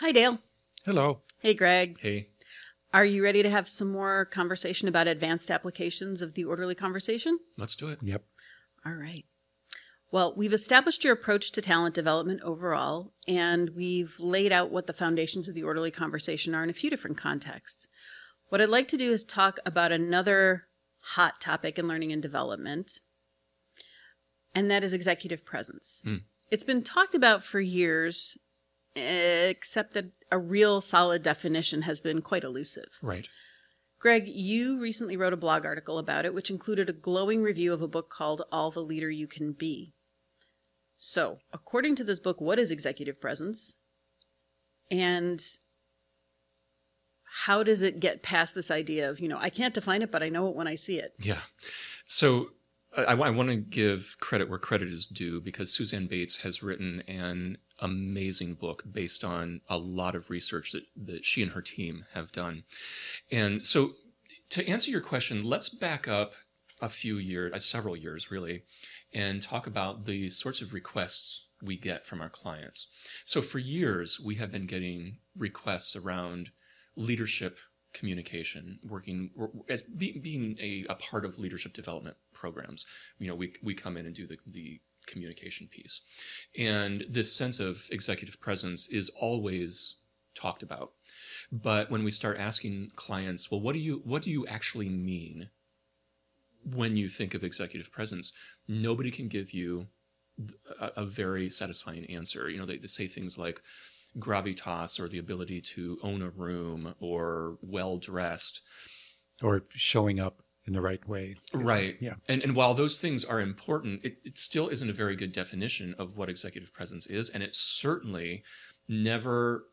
Hi, 0.00 0.12
Dale. 0.12 0.38
Hello. 0.84 1.20
Hey, 1.40 1.52
Greg. 1.54 1.98
Hey, 2.00 2.28
Are 2.92 3.04
you 3.04 3.22
ready 3.22 3.42
to 3.42 3.50
have 3.50 3.68
some 3.68 3.92
more 3.92 4.24
conversation 4.24 4.88
about 4.88 5.06
advanced 5.06 5.50
applications 5.50 6.22
of 6.22 6.34
the 6.34 6.44
orderly 6.44 6.74
conversation? 6.74 7.38
let's 7.58 7.76
do 7.76 7.88
it. 7.88 7.98
Yep. 8.02 8.24
All 8.86 8.94
right. 8.94 9.24
Well, 10.10 10.34
we've 10.36 10.54
established 10.54 11.04
your 11.04 11.12
approach 11.12 11.52
to 11.52 11.60
talent 11.60 11.94
development 11.94 12.40
overall, 12.42 13.12
and 13.28 13.70
we've 13.76 14.18
laid 14.18 14.52
out 14.52 14.70
what 14.70 14.86
the 14.86 14.92
foundations 14.92 15.46
of 15.48 15.54
the 15.54 15.62
orderly 15.62 15.90
conversation 15.90 16.54
are 16.54 16.64
in 16.64 16.70
a 16.70 16.74
few 16.74 16.90
different 16.90 17.18
contexts. 17.18 17.86
What 18.48 18.60
I'd 18.60 18.70
like 18.70 18.88
to 18.88 18.96
do 18.96 19.12
is 19.12 19.22
talk 19.22 19.58
about 19.64 19.92
another 19.92 20.64
hot 21.00 21.40
topic 21.40 21.78
in 21.78 21.86
learning 21.86 22.10
and 22.10 22.20
development, 22.20 23.00
and 24.54 24.68
that 24.70 24.82
is 24.82 24.92
executive 24.94 25.44
presence. 25.44 26.02
Mm. 26.04 26.22
It's 26.50 26.64
been 26.64 26.82
talked 26.82 27.14
about 27.14 27.44
for 27.44 27.60
years, 27.60 28.36
except 28.96 29.94
that 29.94 30.06
a 30.30 30.38
real 30.38 30.80
solid 30.80 31.22
definition 31.22 31.82
has 31.82 32.00
been 32.00 32.22
quite 32.22 32.44
elusive. 32.44 32.98
Right. 33.02 33.28
Greg, 33.98 34.28
you 34.28 34.80
recently 34.80 35.16
wrote 35.16 35.34
a 35.34 35.36
blog 35.36 35.66
article 35.66 35.98
about 35.98 36.24
it, 36.24 36.32
which 36.32 36.50
included 36.50 36.88
a 36.88 36.94
glowing 36.94 37.42
review 37.42 37.72
of 37.72 37.82
a 37.82 37.88
book 37.88 38.08
called 38.08 38.42
All 38.50 38.70
the 38.70 38.80
Leader 38.80 39.10
You 39.10 39.26
Can 39.26 39.52
Be. 39.52 39.92
So, 40.96 41.36
according 41.52 41.96
to 41.96 42.04
this 42.04 42.18
book, 42.18 42.40
what 42.40 42.58
is 42.58 42.70
executive 42.70 43.20
presence? 43.20 43.76
And 44.90 45.42
how 47.30 47.62
does 47.62 47.82
it 47.82 48.00
get 48.00 48.22
past 48.22 48.54
this 48.54 48.70
idea 48.70 49.08
of, 49.08 49.20
you 49.20 49.28
know, 49.28 49.38
I 49.38 49.50
can't 49.50 49.74
define 49.74 50.02
it, 50.02 50.10
but 50.10 50.22
I 50.22 50.28
know 50.28 50.48
it 50.48 50.56
when 50.56 50.66
I 50.66 50.74
see 50.74 50.98
it? 50.98 51.14
Yeah. 51.18 51.40
So 52.04 52.50
I, 52.96 53.14
I 53.14 53.30
want 53.30 53.50
to 53.50 53.56
give 53.56 54.16
credit 54.20 54.48
where 54.48 54.58
credit 54.58 54.88
is 54.88 55.06
due 55.06 55.40
because 55.40 55.72
Suzanne 55.72 56.06
Bates 56.06 56.38
has 56.38 56.62
written 56.62 57.02
an 57.06 57.58
amazing 57.80 58.54
book 58.54 58.84
based 58.90 59.24
on 59.24 59.60
a 59.68 59.78
lot 59.78 60.14
of 60.14 60.30
research 60.30 60.72
that, 60.72 60.84
that 60.96 61.24
she 61.24 61.42
and 61.42 61.52
her 61.52 61.62
team 61.62 62.04
have 62.14 62.32
done. 62.32 62.64
And 63.30 63.66
so 63.66 63.92
to 64.50 64.66
answer 64.68 64.90
your 64.90 65.00
question, 65.00 65.42
let's 65.42 65.68
back 65.68 66.08
up 66.08 66.34
a 66.80 66.88
few 66.88 67.16
years, 67.16 67.52
uh, 67.54 67.58
several 67.58 67.96
years 67.96 68.30
really, 68.30 68.62
and 69.12 69.42
talk 69.42 69.66
about 69.66 70.04
the 70.04 70.30
sorts 70.30 70.62
of 70.62 70.72
requests 70.72 71.46
we 71.62 71.76
get 71.76 72.06
from 72.06 72.20
our 72.20 72.28
clients. 72.28 72.88
So 73.24 73.42
for 73.42 73.58
years, 73.58 74.18
we 74.18 74.36
have 74.36 74.50
been 74.50 74.66
getting 74.66 75.18
requests 75.36 75.94
around 75.94 76.50
leadership 76.96 77.58
communication, 77.92 78.78
working 78.88 79.30
as 79.68 79.82
be, 79.82 80.18
being 80.18 80.56
a, 80.60 80.86
a 80.88 80.94
part 80.94 81.24
of 81.24 81.38
leadership 81.38 81.72
development 81.72 82.16
programs. 82.32 82.86
You 83.18 83.28
know, 83.28 83.34
we, 83.34 83.54
we 83.62 83.74
come 83.74 83.96
in 83.96 84.06
and 84.06 84.14
do 84.14 84.26
the, 84.26 84.38
the 84.46 84.80
communication 85.10 85.66
piece. 85.66 86.00
And 86.58 87.04
this 87.08 87.32
sense 87.32 87.60
of 87.60 87.86
executive 87.90 88.40
presence 88.40 88.88
is 88.88 89.10
always 89.20 89.96
talked 90.34 90.62
about. 90.62 90.92
But 91.50 91.90
when 91.90 92.04
we 92.04 92.10
start 92.10 92.38
asking 92.38 92.92
clients, 92.96 93.50
well, 93.50 93.60
what 93.60 93.72
do 93.72 93.80
you, 93.80 94.02
what 94.04 94.22
do 94.22 94.30
you 94.30 94.46
actually 94.46 94.88
mean 94.88 95.50
when 96.74 96.96
you 96.96 97.08
think 97.08 97.34
of 97.34 97.44
executive 97.44 97.90
presence? 97.90 98.32
Nobody 98.68 99.10
can 99.10 99.28
give 99.28 99.52
you 99.52 99.86
a, 100.80 100.90
a 100.96 101.04
very 101.04 101.50
satisfying 101.50 102.04
answer. 102.06 102.48
You 102.48 102.58
know, 102.58 102.66
they, 102.66 102.78
they 102.78 102.88
say 102.88 103.06
things 103.06 103.36
like, 103.36 103.60
gravitas 104.18 104.98
or 104.98 105.08
the 105.08 105.18
ability 105.18 105.60
to 105.60 105.96
own 106.02 106.20
a 106.22 106.30
room 106.30 106.94
or 106.98 107.58
well 107.62 107.96
dressed. 107.96 108.62
Or 109.42 109.62
showing 109.70 110.20
up 110.20 110.42
in 110.70 110.74
the 110.74 110.80
right 110.80 111.04
way. 111.08 111.34
Right. 111.52 111.96
Yeah. 112.00 112.14
And, 112.28 112.44
and 112.44 112.54
while 112.54 112.74
those 112.74 113.00
things 113.00 113.24
are 113.24 113.40
important, 113.40 114.04
it, 114.04 114.18
it 114.24 114.38
still 114.38 114.68
isn't 114.68 114.88
a 114.88 114.92
very 114.92 115.16
good 115.16 115.32
definition 115.32 115.96
of 115.98 116.16
what 116.16 116.28
executive 116.28 116.72
presence 116.72 117.08
is. 117.08 117.28
And 117.28 117.42
it 117.42 117.56
certainly 117.56 118.44
never 118.88 119.64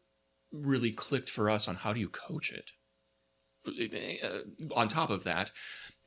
really 0.51 0.91
clicked 0.91 1.29
for 1.29 1.51
us 1.51 1.67
on 1.67 1.75
how 1.75 1.93
do 1.93 1.99
you 1.99 2.09
coach 2.09 2.51
it. 2.51 2.71
It- 3.67 4.23
uh, 4.23 4.73
on 4.73 4.87
top 4.87 5.11
of 5.11 5.23
that, 5.25 5.51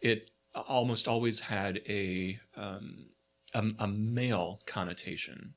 it 0.01 0.33
almost 0.55 1.07
always 1.07 1.39
had 1.39 1.81
a, 1.89 2.41
um, 2.57 3.11
a, 3.55 3.63
a 3.79 3.87
male 3.87 4.59
connotation 4.67 5.55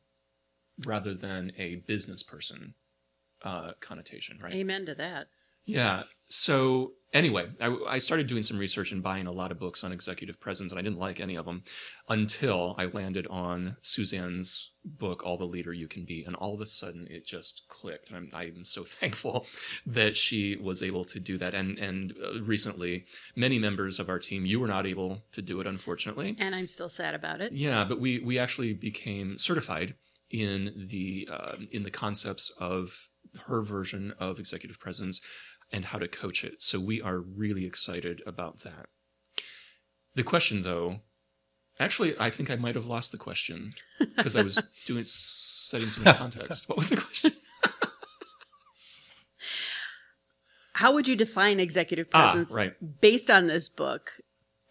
rather 0.85 1.15
than 1.15 1.51
a 1.57 1.77
business 1.87 2.21
person 2.21 2.75
uh, 3.43 3.71
connotation, 3.79 4.37
right? 4.43 4.53
Amen 4.53 4.85
to 4.85 4.93
that. 4.93 5.25
Yeah. 5.65 6.03
So 6.27 6.93
anyway, 7.13 7.47
I, 7.61 7.75
I 7.87 7.97
started 7.99 8.27
doing 8.27 8.43
some 8.43 8.57
research 8.57 8.91
and 8.91 9.03
buying 9.03 9.27
a 9.27 9.31
lot 9.31 9.51
of 9.51 9.59
books 9.59 9.83
on 9.83 9.91
executive 9.91 10.39
presence, 10.39 10.71
and 10.71 10.79
I 10.79 10.81
didn't 10.81 10.99
like 10.99 11.19
any 11.19 11.35
of 11.35 11.45
them 11.45 11.63
until 12.09 12.75
I 12.77 12.85
landed 12.85 13.27
on 13.27 13.77
Suzanne's 13.81 14.71
book, 14.83 15.23
All 15.25 15.37
the 15.37 15.45
Leader 15.45 15.71
You 15.73 15.87
Can 15.87 16.05
Be, 16.05 16.23
and 16.23 16.35
all 16.35 16.53
of 16.53 16.61
a 16.61 16.65
sudden 16.65 17.07
it 17.09 17.25
just 17.25 17.65
clicked. 17.69 18.09
And 18.09 18.17
I'm, 18.17 18.29
I'm 18.33 18.65
so 18.65 18.83
thankful 18.85 19.45
that 19.85 20.17
she 20.17 20.57
was 20.57 20.83
able 20.83 21.05
to 21.05 21.19
do 21.19 21.37
that. 21.37 21.53
And 21.53 21.77
and 21.79 22.13
uh, 22.23 22.41
recently, 22.41 23.05
many 23.35 23.59
members 23.59 23.99
of 23.99 24.09
our 24.09 24.19
team, 24.19 24.45
you 24.45 24.59
were 24.59 24.67
not 24.67 24.87
able 24.87 25.23
to 25.31 25.41
do 25.41 25.59
it, 25.59 25.67
unfortunately. 25.67 26.35
And 26.39 26.55
I'm 26.55 26.67
still 26.67 26.89
sad 26.89 27.13
about 27.13 27.41
it. 27.41 27.53
Yeah, 27.53 27.85
but 27.85 27.99
we 27.99 28.19
we 28.19 28.39
actually 28.39 28.73
became 28.73 29.37
certified 29.37 29.95
in 30.31 30.73
the 30.75 31.29
uh, 31.31 31.55
in 31.71 31.83
the 31.83 31.91
concepts 31.91 32.49
of 32.59 33.09
her 33.45 33.61
version 33.61 34.13
of 34.19 34.39
executive 34.39 34.79
presence 34.79 35.21
and 35.73 35.85
how 35.85 35.97
to 35.97 36.07
coach 36.07 36.43
it. 36.45 36.61
So 36.63 36.79
we 36.79 37.01
are 37.01 37.17
really 37.19 37.65
excited 37.65 38.21
about 38.25 38.59
that. 38.61 38.85
The 40.15 40.23
question, 40.23 40.61
though, 40.61 40.99
actually, 41.79 42.15
I 42.19 42.29
think 42.29 42.51
I 42.51 42.55
might 42.55 42.75
have 42.75 42.85
lost 42.85 43.11
the 43.11 43.17
question 43.17 43.71
because 44.15 44.35
I 44.35 44.43
was 44.43 44.61
doing 44.85 45.03
setting 45.03 45.89
some 45.89 46.13
context. 46.13 46.69
What 46.69 46.77
was 46.77 46.89
the 46.89 46.97
question? 46.97 47.31
How 50.75 50.93
would 50.93 51.07
you 51.07 51.15
define 51.15 51.59
executive 51.59 52.07
Ah, 52.13 52.31
presence 52.31 52.51
right. 52.53 52.73
based 53.01 53.29
on 53.29 53.45
this 53.47 53.69
book? 53.69 54.11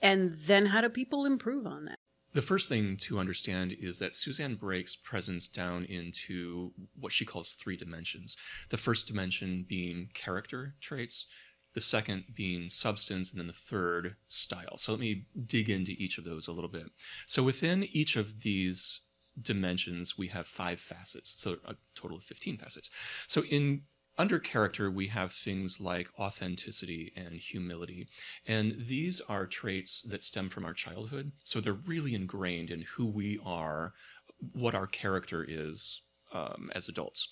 And 0.01 0.35
then 0.35 0.67
how 0.67 0.81
do 0.81 0.89
people 0.89 1.25
improve 1.25 1.65
on 1.65 1.85
that? 1.85 1.99
The 2.35 2.43
first 2.43 2.69
thing 2.69 2.97
to 2.99 3.19
understand 3.19 3.77
is 3.79 3.99
that 3.99 4.15
Suzanne 4.15 4.55
breaks 4.55 4.97
presence 4.97 5.49
down 5.49 5.85
into 5.85 6.73
what 6.99 7.13
she 7.13 7.27
calls 7.27 7.53
three 7.53 7.77
dimensions. 7.77 8.37
The 8.71 8.79
first 8.79 9.07
dimension 9.07 9.67
being 9.69 10.09
character 10.15 10.75
traits, 10.81 11.27
the 11.75 11.83
second 11.83 12.25
being 12.35 12.71
substance, 12.71 13.31
and 13.31 13.41
then 13.41 13.49
the 13.49 13.53
third, 13.53 14.17
style. 14.29 14.79
So 14.79 14.93
let 14.93 15.01
me 15.01 15.27
dig 15.45 15.69
into 15.69 15.93
each 15.99 16.17
of 16.17 16.25
those 16.25 16.49
a 16.49 16.53
little 16.53 16.71
bit. 16.71 16.87
So 17.27 17.43
within 17.43 17.85
each 17.85 18.17
of 18.17 18.43
these 18.43 19.01
dimensions, 19.41 20.17
we 20.17 20.29
have 20.29 20.47
five 20.47 20.81
facets, 20.81 21.35
so 21.39 21.57
a 21.67 21.75
total 21.95 22.17
of 22.17 22.25
15 22.25 22.57
facets. 22.57 22.91
So 23.27 23.45
in 23.45 23.83
under 24.19 24.39
character, 24.39 24.91
we 24.91 25.07
have 25.09 25.33
things 25.33 25.81
like 25.81 26.09
authenticity 26.19 27.13
and 27.17 27.35
humility. 27.35 28.09
And 28.47 28.75
these 28.79 29.21
are 29.29 29.47
traits 29.47 30.03
that 30.03 30.23
stem 30.23 30.49
from 30.49 30.65
our 30.65 30.75
childhood. 30.75 31.33
So 31.45 31.61
they're 31.61 31.73
really 31.73 32.15
ingrained 32.15 32.71
in 32.71 32.83
who 32.83 33.07
we 33.07 33.39
are, 33.45 33.95
what 34.53 34.75
our 34.75 34.87
character 34.87 35.45
is 35.49 36.03
um, 36.33 36.71
as 36.75 36.89
adults. 36.89 37.29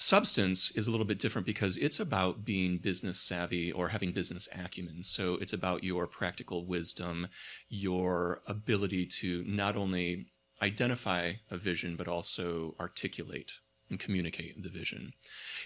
Substance 0.00 0.70
is 0.72 0.86
a 0.86 0.92
little 0.92 1.06
bit 1.06 1.18
different 1.18 1.46
because 1.46 1.76
it's 1.76 1.98
about 1.98 2.44
being 2.44 2.78
business 2.78 3.18
savvy 3.18 3.72
or 3.72 3.88
having 3.88 4.12
business 4.12 4.48
acumen. 4.56 5.02
So 5.02 5.34
it's 5.40 5.52
about 5.52 5.82
your 5.82 6.06
practical 6.06 6.66
wisdom, 6.66 7.26
your 7.68 8.42
ability 8.46 9.06
to 9.20 9.42
not 9.44 9.76
only 9.76 10.26
identify 10.62 11.32
a 11.50 11.56
vision, 11.56 11.96
but 11.96 12.06
also 12.06 12.76
articulate 12.78 13.52
and 13.90 13.98
communicate 13.98 14.62
the 14.62 14.68
vision. 14.68 15.12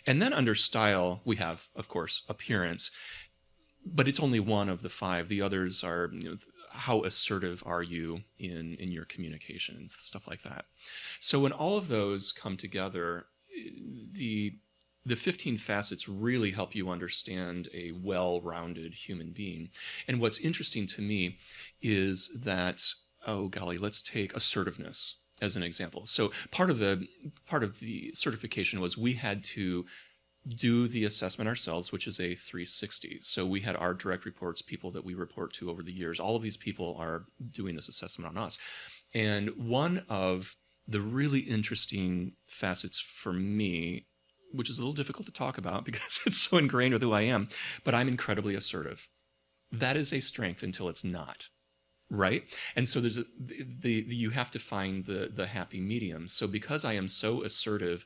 And 0.07 0.21
then 0.21 0.33
under 0.33 0.55
style, 0.55 1.21
we 1.25 1.37
have, 1.37 1.69
of 1.75 1.89
course, 1.89 2.23
appearance, 2.29 2.91
but 3.85 4.09
it's 4.09 4.21
only 4.21 4.41
one 4.41 4.69
of 4.69 4.83
the 4.83 4.89
five. 4.89 5.29
The 5.29 5.43
others 5.43 5.83
are 5.83 6.11
you 6.13 6.31
know, 6.31 6.37
how 6.71 7.03
assertive 7.03 7.63
are 7.67 7.83
you 7.83 8.23
in, 8.39 8.75
in 8.75 8.93
your 8.93 9.05
communications, 9.05 9.97
stuff 9.99 10.29
like 10.29 10.43
that. 10.43 10.67
So 11.21 11.41
when 11.41 11.53
all 11.53 11.77
of 11.77 11.89
those 11.89 12.33
come 12.33 12.57
together, 12.57 13.27
the 14.13 14.59
the 15.05 15.17
15 15.17 15.59
facets 15.59 16.09
really 16.09 16.53
help 16.53 16.77
you 16.77 16.89
understand 16.89 17.69
a 17.75 17.91
well-rounded 17.91 18.95
human 18.95 19.33
being. 19.33 19.69
And 20.07 20.21
what's 20.21 20.39
interesting 20.39 20.87
to 20.87 21.03
me 21.03 21.39
is 21.81 22.31
that 22.41 22.85
oh 23.27 23.49
golly, 23.49 23.79
let's 23.79 24.01
take 24.03 24.35
assertiveness 24.35 25.17
as 25.43 25.57
an 25.57 25.63
example. 25.63 26.07
So 26.07 26.33
part 26.51 26.71
of 26.71 26.79
the 26.79 27.07
part 27.47 27.63
of 27.63 27.81
the 27.81 28.13
certification 28.15 28.81
was 28.81 28.97
we 28.97 29.15
had 29.15 29.45
to 29.45 29.85
do 30.49 30.89
the 30.89 31.05
assessment 31.05 31.49
ourselves, 31.49 31.93
which 31.93 32.07
is 32.07 32.19
a 32.19 32.35
360. 32.35 33.19
So 33.23 33.47
we 33.47 33.61
had 33.61 33.77
our 33.77 33.95
direct 33.95 34.25
reports, 34.25 34.63
people 34.63 34.91
that 34.93 35.05
we 35.05 35.15
report 35.15 35.53
to 35.55 35.71
over 35.71 35.83
the 35.83 35.93
years. 35.93 36.19
All 36.19 36.35
of 36.35 36.43
these 36.43 36.57
people 36.57 36.97
are 36.99 37.25
doing 37.51 37.77
this 37.77 37.89
assessment 37.89 38.29
on 38.29 38.43
us. 38.43 38.59
And 39.15 39.51
one 39.57 40.05
of 40.09 40.57
the 40.89 41.01
really 41.01 41.41
interesting 41.41 42.33
facets 42.47 42.99
for 42.99 43.33
me, 43.33 44.07
which 44.53 44.69
is 44.69 44.79
a 44.79 44.81
little 44.81 44.95
difficult 44.95 45.27
to 45.27 45.33
talk 45.33 45.59
about 45.59 45.85
because 45.85 46.21
it's 46.27 46.39
so 46.39 46.57
ingrained 46.57 46.95
with 46.95 47.03
who 47.03 47.13
I 47.13 47.23
am, 47.23 47.49
but 47.85 47.95
I'm 47.95 48.09
incredibly 48.09 48.55
assertive. 48.55 49.09
That 49.71 49.97
is 49.97 50.13
a 50.13 50.21
strength 50.21 50.63
until 50.63 50.89
it's 50.89 51.05
not 51.05 51.49
right 52.15 52.45
and 52.77 52.87
so 52.87 53.01
there's 53.01 53.19
a, 53.19 53.25
the, 53.41 54.05
the 54.07 54.15
you 54.15 54.31
have 54.31 54.51
to 54.51 54.59
find 54.59 55.07
the 55.07 55.31
the 55.35 55.47
happy 55.47 55.81
medium 55.81 56.29
so 56.29 56.47
because 56.47 56.85
i 56.85 56.93
am 56.93 57.09
so 57.09 57.43
assertive 57.43 58.05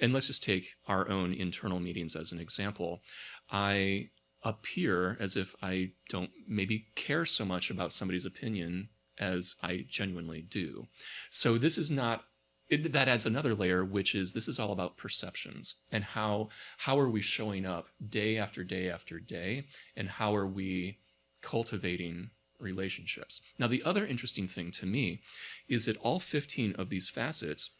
and 0.00 0.12
let's 0.12 0.26
just 0.26 0.42
take 0.42 0.76
our 0.86 1.08
own 1.08 1.32
internal 1.32 1.78
meetings 1.78 2.16
as 2.16 2.32
an 2.32 2.40
example. 2.40 3.02
I 3.50 4.10
appear 4.42 5.16
as 5.20 5.36
if 5.36 5.54
I 5.62 5.92
don't 6.08 6.30
maybe 6.48 6.86
care 6.96 7.26
so 7.26 7.44
much 7.44 7.70
about 7.70 7.92
somebody's 7.92 8.24
opinion 8.24 8.88
as 9.18 9.56
I 9.62 9.84
genuinely 9.88 10.40
do. 10.42 10.88
So 11.28 11.58
this 11.58 11.76
is 11.76 11.90
not 11.90 12.24
it, 12.70 12.92
that 12.92 13.08
adds 13.08 13.26
another 13.26 13.54
layer, 13.54 13.84
which 13.84 14.14
is 14.14 14.32
this 14.32 14.46
is 14.46 14.58
all 14.58 14.72
about 14.72 14.96
perceptions 14.96 15.74
and 15.92 16.04
how 16.04 16.48
how 16.78 16.98
are 16.98 17.10
we 17.10 17.20
showing 17.20 17.66
up 17.66 17.88
day 18.08 18.38
after 18.38 18.64
day 18.64 18.88
after 18.88 19.18
day, 19.18 19.66
and 19.96 20.08
how 20.08 20.34
are 20.36 20.46
we 20.46 20.98
cultivating 21.42 22.30
relationships. 22.60 23.40
Now, 23.58 23.66
the 23.66 23.82
other 23.84 24.06
interesting 24.06 24.48
thing 24.48 24.70
to 24.72 24.86
me 24.86 25.20
is 25.68 25.86
that 25.86 25.96
all 25.98 26.20
15 26.20 26.74
of 26.78 26.88
these 26.88 27.08
facets 27.08 27.70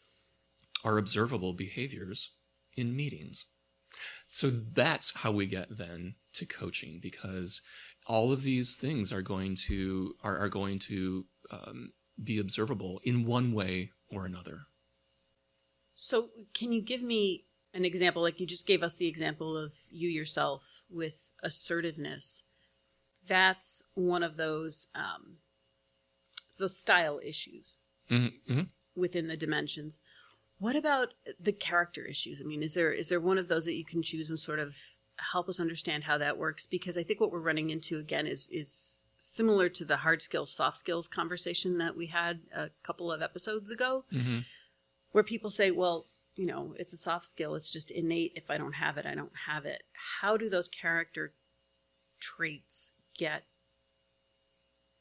are 0.83 0.97
observable 0.97 1.53
behaviors 1.53 2.31
in 2.75 2.95
meetings. 2.95 3.47
So 4.27 4.49
that's 4.49 5.17
how 5.17 5.31
we 5.31 5.45
get 5.45 5.77
then 5.77 6.15
to 6.33 6.45
coaching 6.45 6.99
because 7.01 7.61
all 8.07 8.31
of 8.31 8.43
these 8.43 8.75
things 8.75 9.11
are 9.11 9.21
going 9.21 9.55
to 9.67 10.15
are, 10.23 10.37
are 10.37 10.49
going 10.49 10.79
to 10.79 11.25
um, 11.51 11.91
be 12.23 12.39
observable 12.39 13.01
in 13.03 13.25
one 13.25 13.53
way 13.53 13.91
or 14.09 14.25
another. 14.25 14.61
So, 15.93 16.29
can 16.53 16.71
you 16.71 16.81
give 16.81 17.01
me 17.01 17.45
an 17.73 17.85
example? 17.85 18.21
Like 18.21 18.39
you 18.39 18.47
just 18.47 18.65
gave 18.65 18.81
us 18.81 18.95
the 18.95 19.07
example 19.07 19.57
of 19.57 19.73
you 19.89 20.09
yourself 20.09 20.83
with 20.89 21.33
assertiveness. 21.43 22.43
That's 23.27 23.83
one 23.93 24.23
of 24.23 24.37
those 24.37 24.87
um, 24.95 25.37
those 26.59 26.77
style 26.77 27.19
issues 27.23 27.79
Mm-hmm. 28.09 28.51
Mm-hmm. 28.53 28.61
within 29.01 29.27
the 29.27 29.37
dimensions. 29.37 30.01
What 30.59 30.75
about 30.75 31.13
the 31.39 31.53
character 31.53 32.03
issues? 32.05 32.41
I 32.41 32.43
mean, 32.45 32.61
is 32.61 32.73
there 32.73 32.91
is 32.91 33.07
there 33.09 33.21
one 33.21 33.37
of 33.37 33.47
those 33.47 33.65
that 33.65 33.75
you 33.75 33.85
can 33.85 34.03
choose 34.03 34.29
and 34.29 34.39
sort 34.39 34.59
of 34.59 34.75
help 35.33 35.47
us 35.47 35.59
understand 35.61 36.03
how 36.03 36.17
that 36.17 36.37
works? 36.37 36.65
Because 36.65 36.97
I 36.97 37.03
think 37.03 37.19
what 37.21 37.31
we're 37.31 37.39
running 37.39 37.69
into 37.69 37.97
again 37.99 38.27
is 38.27 38.49
is 38.49 39.05
similar 39.17 39.69
to 39.69 39.85
the 39.85 39.97
hard 39.97 40.21
skills, 40.21 40.51
soft 40.51 40.77
skills 40.77 41.07
conversation 41.07 41.77
that 41.77 41.95
we 41.95 42.07
had 42.07 42.41
a 42.53 42.69
couple 42.83 43.11
of 43.11 43.21
episodes 43.21 43.71
ago, 43.71 44.03
Mm-hmm. 44.11 44.39
where 45.13 45.23
people 45.23 45.49
say, 45.49 45.71
"Well, 45.71 46.07
you 46.35 46.45
know, 46.45 46.75
it's 46.77 46.91
a 46.93 46.97
soft 46.97 47.25
skill; 47.27 47.55
it's 47.55 47.69
just 47.69 47.91
innate. 47.91 48.33
If 48.35 48.49
I 48.51 48.57
don't 48.57 48.73
have 48.75 48.97
it, 48.97 49.05
I 49.05 49.15
don't 49.15 49.31
have 49.47 49.65
it." 49.65 49.83
How 50.21 50.35
do 50.37 50.49
those 50.49 50.67
character 50.67 51.33
traits 52.19 52.93
get 53.17 53.43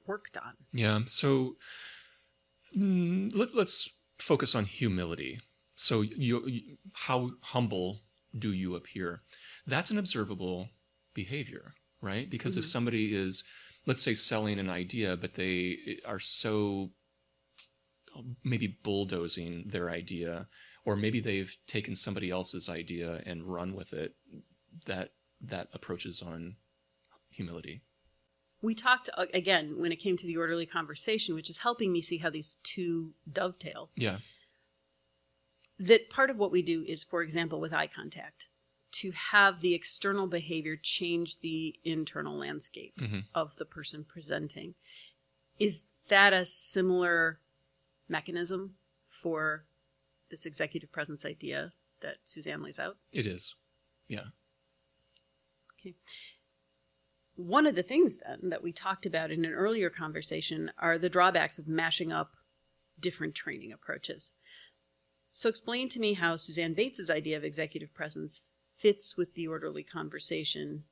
work 0.06 0.32
done. 0.32 0.54
Yeah. 0.72 1.00
So 1.06 1.56
mm, 2.76 3.34
let, 3.34 3.54
let's 3.54 3.88
focus 4.18 4.54
on 4.54 4.64
humility. 4.64 5.40
So 5.76 6.02
you, 6.02 6.46
you, 6.46 6.76
how 6.92 7.30
humble 7.42 8.02
do 8.38 8.52
you 8.52 8.76
appear? 8.76 9.22
That's 9.66 9.90
an 9.90 9.98
observable 9.98 10.68
behavior, 11.14 11.74
right? 12.00 12.28
Because 12.28 12.56
if 12.56 12.64
Mhm. 12.64 12.68
somebody 12.68 13.14
is, 13.14 13.44
let's 13.86 14.02
say, 14.02 14.14
selling 14.14 14.58
an 14.58 14.68
idea, 14.70 15.16
but 15.16 15.34
they 15.34 16.00
are 16.04 16.20
so 16.20 16.92
maybe 18.44 18.78
bulldozing 18.82 19.68
their 19.68 19.90
idea, 19.90 20.48
or 20.84 20.96
maybe 20.96 21.20
they've 21.20 21.56
taken 21.66 21.94
somebody 21.96 22.30
else's 22.30 22.68
idea 22.68 23.22
and 23.24 23.44
run 23.44 23.74
with 23.74 23.92
it, 23.92 24.16
that 24.86 25.12
that 25.40 25.68
approaches 25.72 26.20
on 26.20 26.56
humility. 27.30 27.82
We 28.62 28.74
talked 28.74 29.08
uh, 29.16 29.26
again 29.32 29.78
when 29.80 29.92
it 29.92 29.96
came 29.96 30.16
to 30.16 30.26
the 30.26 30.36
orderly 30.36 30.66
conversation, 30.66 31.34
which 31.34 31.50
is 31.50 31.58
helping 31.58 31.92
me 31.92 32.00
see 32.02 32.18
how 32.18 32.30
these 32.30 32.56
two 32.62 33.14
dovetail. 33.30 33.90
Yeah. 33.96 34.18
That 35.78 36.10
part 36.10 36.28
of 36.30 36.36
what 36.36 36.52
we 36.52 36.60
do 36.62 36.84
is, 36.86 37.02
for 37.04 37.22
example, 37.22 37.58
with 37.60 37.72
eye 37.72 37.86
contact, 37.86 38.48
to 38.92 39.12
have 39.12 39.60
the 39.60 39.72
external 39.74 40.26
behavior 40.26 40.76
change 40.76 41.38
the 41.38 41.78
internal 41.84 42.36
landscape 42.36 42.96
Mhm. 42.98 43.24
of 43.34 43.56
the 43.56 43.64
person 43.64 44.04
presenting. 44.04 44.74
Is 45.58 45.84
that 46.08 46.32
a 46.32 46.44
similar 46.44 47.40
mechanism 48.08 48.76
for 49.06 49.64
this 50.28 50.44
executive 50.44 50.90
presence 50.92 51.24
idea 51.24 51.72
that 52.00 52.18
Suzanne 52.24 52.62
lays 52.62 52.78
out? 52.78 52.98
It 53.12 53.26
is. 53.26 53.54
Yeah. 54.08 54.30
One 57.40 57.66
of 57.66 57.74
the 57.74 57.82
things 57.82 58.18
then 58.18 58.50
that 58.50 58.62
we 58.62 58.70
talked 58.70 59.06
about 59.06 59.30
in 59.30 59.46
an 59.46 59.52
earlier 59.52 59.88
conversation 59.88 60.70
are 60.78 60.98
the 60.98 61.08
drawbacks 61.08 61.58
of 61.58 61.66
mashing 61.66 62.12
up 62.12 62.36
different 63.00 63.34
training 63.34 63.72
approaches. 63.72 64.32
So 65.32 65.48
explain 65.48 65.88
to 65.90 66.00
me 66.00 66.12
how 66.14 66.36
Suzanne 66.36 66.74
Bates's 66.74 67.08
idea 67.08 67.38
of 67.38 67.44
executive 67.44 67.94
presence 67.94 68.42
fits 68.76 69.16
with 69.16 69.34
the 69.34 69.48
orderly 69.48 69.82
conversation. 69.82 70.84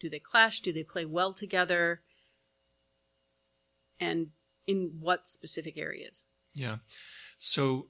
Do 0.00 0.10
they 0.10 0.18
clash? 0.18 0.60
Do 0.60 0.72
they 0.72 0.82
play 0.82 1.04
well 1.04 1.32
together? 1.32 2.02
And 4.00 4.30
in 4.66 4.96
what 4.98 5.28
specific 5.28 5.78
areas? 5.78 6.24
Yeah. 6.52 6.78
So 7.38 7.88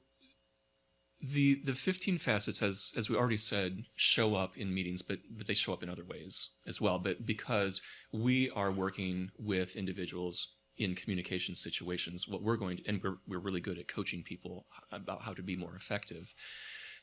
the 1.22 1.60
the 1.64 1.74
15 1.74 2.18
facets 2.18 2.62
as 2.62 2.92
as 2.96 3.10
we 3.10 3.16
already 3.16 3.36
said 3.36 3.84
show 3.94 4.34
up 4.34 4.56
in 4.56 4.72
meetings 4.72 5.02
but 5.02 5.18
but 5.30 5.46
they 5.46 5.54
show 5.54 5.72
up 5.72 5.82
in 5.82 5.90
other 5.90 6.04
ways 6.04 6.50
as 6.66 6.80
well. 6.80 6.98
But 6.98 7.26
because 7.26 7.82
we 8.12 8.50
are 8.50 8.72
working 8.72 9.30
with 9.38 9.76
individuals 9.76 10.54
in 10.80 10.94
communication 10.94 11.54
situations 11.54 12.26
what 12.26 12.42
we're 12.42 12.56
going 12.56 12.78
to 12.78 12.88
and 12.88 13.02
we're, 13.02 13.18
we're 13.28 13.38
really 13.38 13.60
good 13.60 13.78
at 13.78 13.86
coaching 13.86 14.22
people 14.22 14.66
about 14.92 15.22
how 15.22 15.34
to 15.34 15.42
be 15.42 15.54
more 15.54 15.74
effective 15.74 16.34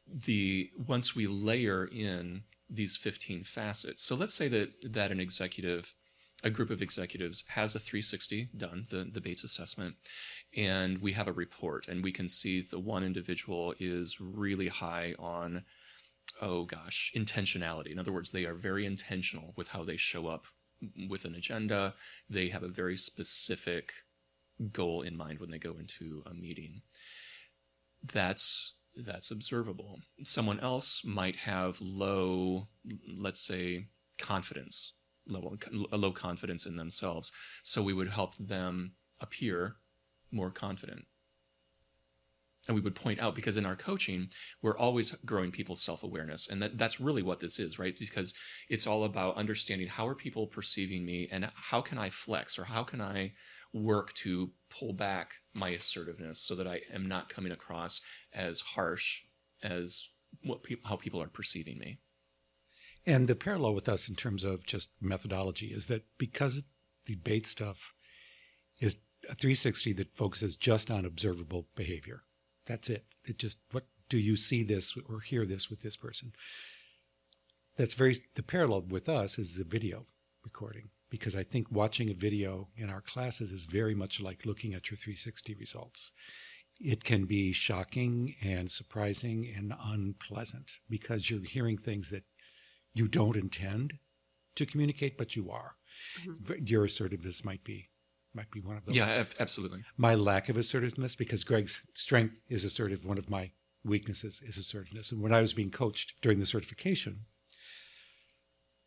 the 0.08 0.70
once 0.88 1.16
we 1.16 1.28
layer 1.28 1.88
in 1.92 2.42
these 2.70 2.98
15 2.98 3.44
facets 3.44 4.02
so 4.04 4.16
let's 4.16 4.34
say 4.34 4.48
that 4.48 4.72
that 4.94 5.12
an 5.12 5.20
executive 5.20 5.94
a 6.44 6.50
group 6.50 6.70
of 6.70 6.82
executives 6.82 7.44
has 7.50 7.74
a 7.76 7.80
360 7.80 8.50
done 8.56 8.86
the 8.90 9.10
the 9.12 9.22
bates 9.22 9.44
assessment 9.44 9.96
and 10.56 11.02
we 11.02 11.14
have 11.14 11.28
a 11.28 11.34
report 11.34 11.88
and 11.88 12.04
we 12.04 12.12
can 12.12 12.30
see 12.30 12.62
the 12.62 12.80
one 12.80 13.04
individual 13.04 13.74
is 13.80 14.22
really 14.22 14.68
high 14.68 15.16
on 15.18 15.64
oh 16.42 16.66
gosh 16.66 17.12
intentionality. 17.16 17.92
In 17.92 18.00
other 18.00 18.12
words 18.12 18.32
they 18.32 18.46
are 18.46 18.54
very 18.54 18.86
intentional 18.86 19.54
with 19.56 19.70
how 19.70 19.84
they 19.84 19.98
show 19.98 20.28
up 20.28 20.46
with 21.10 21.26
an 21.26 21.34
agenda. 21.34 21.96
They 22.30 22.50
have 22.50 22.64
a 22.64 22.68
very 22.68 22.98
specific 22.98 23.94
goal 24.72 25.02
in 25.02 25.18
mind 25.18 25.40
when 25.40 25.50
they 25.50 25.60
go 25.60 25.76
into 25.80 26.22
a 26.26 26.34
meeting. 26.34 26.82
That's 28.04 28.76
that's 28.96 29.32
observable. 29.32 30.00
Someone 30.24 30.60
else 30.60 31.04
might 31.04 31.36
have 31.38 31.82
low 31.82 32.68
let's 33.18 33.40
say 33.40 33.88
confidence 34.20 34.94
level 35.28 35.58
a 35.92 35.98
low 35.98 36.12
confidence 36.12 36.66
in 36.66 36.76
themselves 36.76 37.32
so 37.64 37.82
we 37.82 37.94
would 37.94 38.10
help 38.10 38.36
them 38.38 38.94
appear 39.20 39.78
more 40.32 40.52
confident. 40.52 41.06
And 42.68 42.76
we 42.76 42.82
would 42.82 42.96
point 42.96 43.22
out 43.22 43.34
because 43.34 43.56
in 43.56 43.66
our 43.66 43.78
coaching, 43.78 44.28
we're 44.62 44.78
always 44.78 45.12
growing 45.26 45.52
people's 45.52 45.82
self 45.82 46.04
awareness. 46.04 46.50
And 46.50 46.62
that, 46.62 46.78
that's 46.78 47.00
really 47.00 47.22
what 47.22 47.40
this 47.40 47.60
is, 47.60 47.80
right? 47.80 47.98
Because 47.98 48.34
it's 48.70 48.86
all 48.86 49.06
about 49.06 49.38
understanding 49.38 49.88
how 49.88 50.06
are 50.06 50.16
people 50.16 50.48
perceiving 50.48 51.06
me 51.06 51.30
and 51.32 51.50
how 51.56 51.80
can 51.80 51.98
I 51.98 52.10
flex 52.10 52.60
or 52.60 52.66
how 52.66 52.84
can 52.84 53.00
I 53.00 53.34
work 53.74 54.14
to 54.16 54.52
pull 54.70 54.94
back 54.94 55.36
my 55.54 55.70
assertiveness 55.70 56.42
so 56.42 56.56
that 56.56 56.68
I 56.68 56.82
am 56.94 57.08
not 57.08 57.30
coming 57.30 57.52
across 57.52 58.02
as 58.34 58.60
harsh 58.60 59.22
as 59.64 60.10
what 60.44 60.64
people, 60.64 60.90
how 60.90 60.98
people 60.98 61.22
are 61.22 61.28
perceiving 61.28 61.78
me. 61.78 62.00
And 63.06 63.28
the 63.28 63.36
parallel 63.36 63.74
with 63.74 63.88
us 63.88 64.10
in 64.10 64.16
terms 64.16 64.44
of 64.44 64.66
just 64.66 64.92
methodology 65.00 65.68
is 65.68 65.86
that 65.88 66.04
because 66.18 66.62
the 67.06 67.16
Bates 67.16 67.50
stuff 67.50 67.94
is 68.80 68.98
a 69.30 69.36
360 69.36 69.94
that 69.94 70.16
focuses 70.16 70.56
just 70.56 70.92
on 70.92 71.06
observable 71.06 71.68
behavior. 71.76 72.24
That's 72.66 72.90
it. 72.90 73.06
It 73.26 73.40
just, 73.40 73.60
what 73.72 73.86
do 74.10 74.18
you 74.18 74.36
see 74.36 74.64
this 74.64 74.98
or 75.10 75.22
hear 75.22 75.46
this 75.46 75.70
with 75.70 75.82
this 75.82 75.96
person? 75.96 76.34
That's 77.78 77.94
very, 77.94 78.18
the 78.36 78.44
parallel 78.44 78.82
with 78.82 79.08
us 79.08 79.38
is 79.38 79.56
the 79.56 79.64
video 79.64 80.06
recording 80.44 80.90
because 81.10 81.36
I 81.36 81.44
think 81.44 81.72
watching 81.72 82.10
a 82.10 82.14
video 82.14 82.70
in 82.76 82.90
our 82.90 83.02
classes 83.02 83.52
is 83.52 83.66
very 83.66 83.96
much 83.96 84.20
like 84.20 84.46
looking 84.46 84.74
at 84.74 84.90
your 84.90 84.98
360 84.98 85.56
results. 85.56 86.12
It 86.80 87.04
can 87.04 87.26
be 87.26 87.54
shocking 87.54 88.36
and 88.42 88.70
surprising 88.70 89.52
and 89.56 89.74
unpleasant 89.82 90.72
because 90.90 91.30
you're 91.30 91.44
hearing 91.44 91.78
things 91.78 92.10
that 92.10 92.24
you 92.98 93.08
don't 93.08 93.36
intend 93.36 94.00
to 94.56 94.66
communicate, 94.66 95.18
but 95.18 95.36
you 95.36 95.50
are. 95.52 95.76
Mm-hmm. 96.26 96.66
Your 96.66 96.86
assertiveness 96.86 97.46
might 97.46 97.64
be 97.64 97.90
might 98.34 98.52
be 98.52 98.62
one 98.62 98.78
of 98.78 98.86
those. 98.86 98.96
Yeah, 98.96 99.08
ab- 99.08 99.36
absolutely. 99.40 99.84
My 99.98 100.14
lack 100.14 100.48
of 100.48 100.58
assertiveness, 100.58 101.16
because 101.16 101.44
Greg's 101.44 101.82
strength 101.96 102.44
is 102.50 102.64
assertive. 102.64 103.04
One 103.04 103.18
of 103.18 103.30
my 103.30 103.52
weaknesses 103.84 104.42
is 104.46 104.58
assertiveness. 104.58 105.12
And 105.12 105.22
when 105.22 105.34
I 105.34 105.42
was 105.42 105.54
being 105.54 105.72
coached 105.72 106.14
during 106.22 106.40
the 106.40 106.46
certification, 106.46 107.22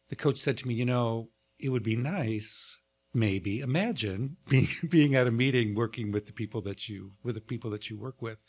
the 0.09 0.17
coach 0.17 0.38
said 0.38 0.57
to 0.59 0.69
me, 0.69 0.75
"You 0.75 0.85
know, 0.85 1.31
it 1.59 1.71
would 1.71 1.83
be 1.83 1.97
nice." 1.97 2.79
Maybe 3.12 3.59
imagine 3.59 4.37
being 4.49 4.69
being 4.88 5.14
at 5.17 5.26
a 5.26 5.33
meeting, 5.33 5.75
working 5.75 6.12
with 6.12 6.26
the 6.26 6.33
people 6.33 6.61
that 6.62 6.88
you 6.88 7.12
with 7.25 7.35
the 7.35 7.40
people 7.40 7.71
that 7.71 7.90
you 7.90 7.99
work 7.99 8.23
with, 8.23 8.45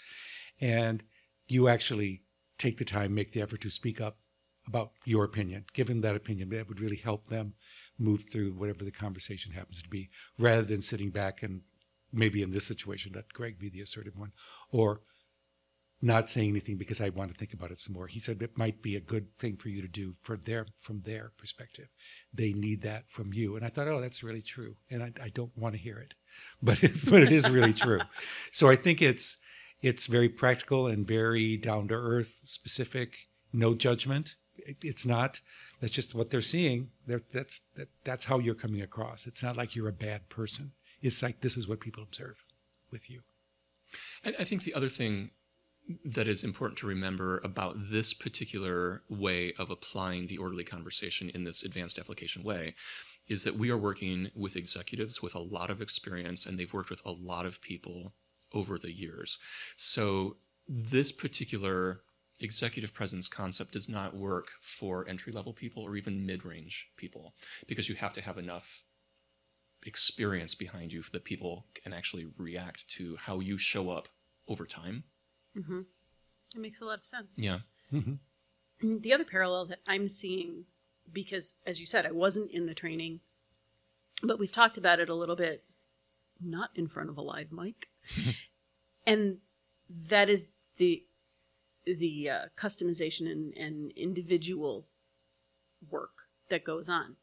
and 0.60 1.04
you 1.48 1.68
actually 1.68 2.22
take 2.60 2.78
the 2.78 2.86
time, 2.86 3.16
make 3.16 3.32
the 3.32 3.42
effort 3.42 3.62
to 3.62 3.72
speak 3.72 4.00
up 4.00 4.20
about 4.72 4.92
your 5.04 5.26
opinion, 5.26 5.66
give 5.74 5.88
them 5.88 6.02
that 6.02 6.16
opinion. 6.16 6.50
That 6.50 6.70
would 6.70 6.80
really 6.80 6.96
help 6.96 7.28
them 7.28 7.54
move 8.00 8.24
through 8.32 8.54
whatever 8.54 8.86
the 8.86 8.92
conversation 8.92 9.52
happens 9.52 9.82
to 9.82 9.90
be, 9.90 10.10
rather 10.40 10.64
than 10.64 10.82
sitting 10.82 11.10
back 11.10 11.44
and 11.44 11.62
maybe 12.14 12.42
in 12.42 12.52
this 12.52 12.66
situation 12.66 13.12
let 13.14 13.34
Greg 13.34 13.60
be 13.60 13.70
the 13.70 13.82
assertive 13.82 14.18
one, 14.18 14.32
or 14.72 15.02
not 16.02 16.30
saying 16.30 16.50
anything 16.50 16.78
because 16.78 17.00
I 17.00 17.10
want 17.10 17.32
to 17.32 17.38
think 17.38 17.54
about 17.54 17.72
it 17.72 17.80
some 17.80 17.94
more. 17.94 18.08
He 18.08 18.20
said 18.20 18.42
it 18.42 18.58
might 18.58 18.82
be 18.82 18.96
a 18.96 19.02
good 19.02 19.38
thing 19.38 19.58
for 19.58 19.70
you 19.70 19.82
to 19.82 19.88
do 19.88 20.16
for 20.22 20.38
their 20.38 20.66
from 20.80 21.02
their 21.02 21.32
perspective. 21.38 21.88
They 22.34 22.54
need 22.54 22.82
that 22.84 23.04
from 23.10 23.34
you, 23.34 23.56
and 23.56 23.66
I 23.66 23.70
thought, 23.70 23.88
oh, 23.88 24.02
that's 24.02 24.24
really 24.24 24.42
true, 24.42 24.78
and 24.90 25.04
I, 25.04 25.12
I 25.22 25.30
don't 25.30 25.56
want 25.58 25.76
to 25.76 25.82
hear 25.82 26.00
it, 26.00 26.14
but 26.64 26.82
it's, 26.84 27.04
but 27.04 27.22
it 27.22 27.32
is 27.32 27.50
really 27.50 27.74
true. 27.74 28.02
So 28.52 28.70
I 28.70 28.76
think 28.76 29.02
it's 29.02 29.38
it's 29.82 30.08
very 30.08 30.30
practical 30.30 30.88
and 30.88 31.08
very 31.08 31.58
down 31.58 31.88
to 31.88 31.96
earth, 31.96 32.42
specific, 32.44 33.16
no 33.52 33.74
judgment. 33.74 34.36
It, 34.58 34.78
it's 34.82 35.06
not. 35.06 35.42
That's 35.80 35.94
just 35.94 36.16
what 36.16 36.30
they're 36.30 36.42
seeing. 36.42 36.90
They're, 37.08 37.22
that's 37.32 37.62
that, 37.76 37.90
that's 38.04 38.26
how 38.26 38.40
you're 38.40 38.56
coming 38.56 38.82
across. 38.82 39.28
It's 39.28 39.44
not 39.44 39.58
like 39.58 39.76
you're 39.76 39.90
a 39.90 39.94
bad 39.94 40.30
person. 40.30 40.74
It's 41.02 41.24
like 41.24 41.42
this 41.42 41.58
is 41.58 41.68
what 41.68 41.80
people 41.80 42.04
observe 42.04 42.44
with 42.92 43.10
you. 43.10 43.22
And 44.24 44.36
I 44.40 44.44
think 44.44 44.64
the 44.64 44.74
other 44.74 44.90
thing 44.90 45.32
that 46.06 46.28
is 46.28 46.44
important 46.44 46.78
to 46.80 46.88
remember 46.88 47.40
about 47.44 47.76
this 47.90 48.14
particular 48.14 49.02
way 49.10 49.54
of 49.58 49.70
applying 49.70 50.28
the 50.28 50.38
orderly 50.38 50.64
conversation 50.64 51.30
in 51.32 51.44
this 51.44 51.64
advanced 51.64 52.00
application 52.00 52.44
way 52.44 52.76
is 53.28 53.44
that 53.44 53.56
we 53.56 53.70
are 53.72 53.78
working 53.78 54.30
with 54.36 54.56
executives 54.56 55.22
with 55.22 55.36
a 55.36 55.40
lot 55.40 55.70
of 55.70 55.82
experience 55.82 56.46
and 56.46 56.58
they've 56.58 56.74
worked 56.74 56.90
with 56.90 57.02
a 57.06 57.12
lot 57.12 57.46
of 57.46 57.62
people 57.62 58.14
over 58.54 58.78
the 58.78 58.92
years. 58.92 59.38
So 59.76 60.38
this 60.68 61.12
particular 61.12 62.02
executive 62.42 62.94
presence 62.94 63.28
concept 63.28 63.74
does 63.74 63.88
not 63.88 64.16
work 64.16 64.50
for 64.62 65.08
entry 65.08 65.32
level 65.32 65.54
people 65.54 65.84
or 65.84 65.96
even 65.96 66.26
mid 66.26 66.44
range 66.44 66.90
people 66.98 67.34
because 67.68 67.88
you 67.88 67.96
have 67.96 68.14
to 68.14 68.22
have 68.22 68.38
enough 68.38 68.84
experience 69.86 70.56
behind 70.56 70.92
you 70.92 71.04
that 71.12 71.24
people 71.24 71.66
can 71.74 71.94
actually 71.94 72.28
react 72.38 72.88
to 72.88 73.16
how 73.18 73.40
you 73.40 73.58
show 73.58 73.90
up 73.90 74.08
over 74.48 74.66
time. 74.66 75.04
Mm-hmm. 75.58 75.82
It 76.56 76.62
makes 76.62 76.82
a 76.82 76.86
lot 76.86 77.00
of 77.00 77.06
sense. 77.06 77.38
Yeah. 77.38 77.60
Mm-hmm. 77.94 78.98
The 79.00 79.14
other 79.14 79.24
parallel 79.24 79.66
that 79.68 79.80
I'm 79.88 80.08
seeing, 80.08 80.66
because 81.12 81.56
as 81.66 81.80
you 81.80 81.86
said, 81.86 82.06
I 82.06 82.12
wasn't 82.12 82.52
in 82.52 82.66
the 82.66 82.74
training, 82.74 83.22
but 84.24 84.40
we've 84.40 84.52
talked 84.52 84.78
about 84.78 85.00
it 85.00 85.10
a 85.10 85.16
little 85.16 85.36
bit, 85.36 85.64
not 86.42 86.70
in 86.76 86.88
front 86.88 87.10
of 87.10 87.18
a 87.18 87.22
live 87.22 87.52
mic, 87.52 87.90
and 89.08 89.38
that 89.90 90.30
is 90.30 90.48
the 90.78 91.04
the 91.86 92.30
uh, 92.30 92.40
customization 92.58 93.32
and, 93.32 93.54
and 93.58 93.92
individual 93.96 94.88
work 95.90 96.12
that 96.50 96.64
goes 96.64 96.88
on. 96.90 97.16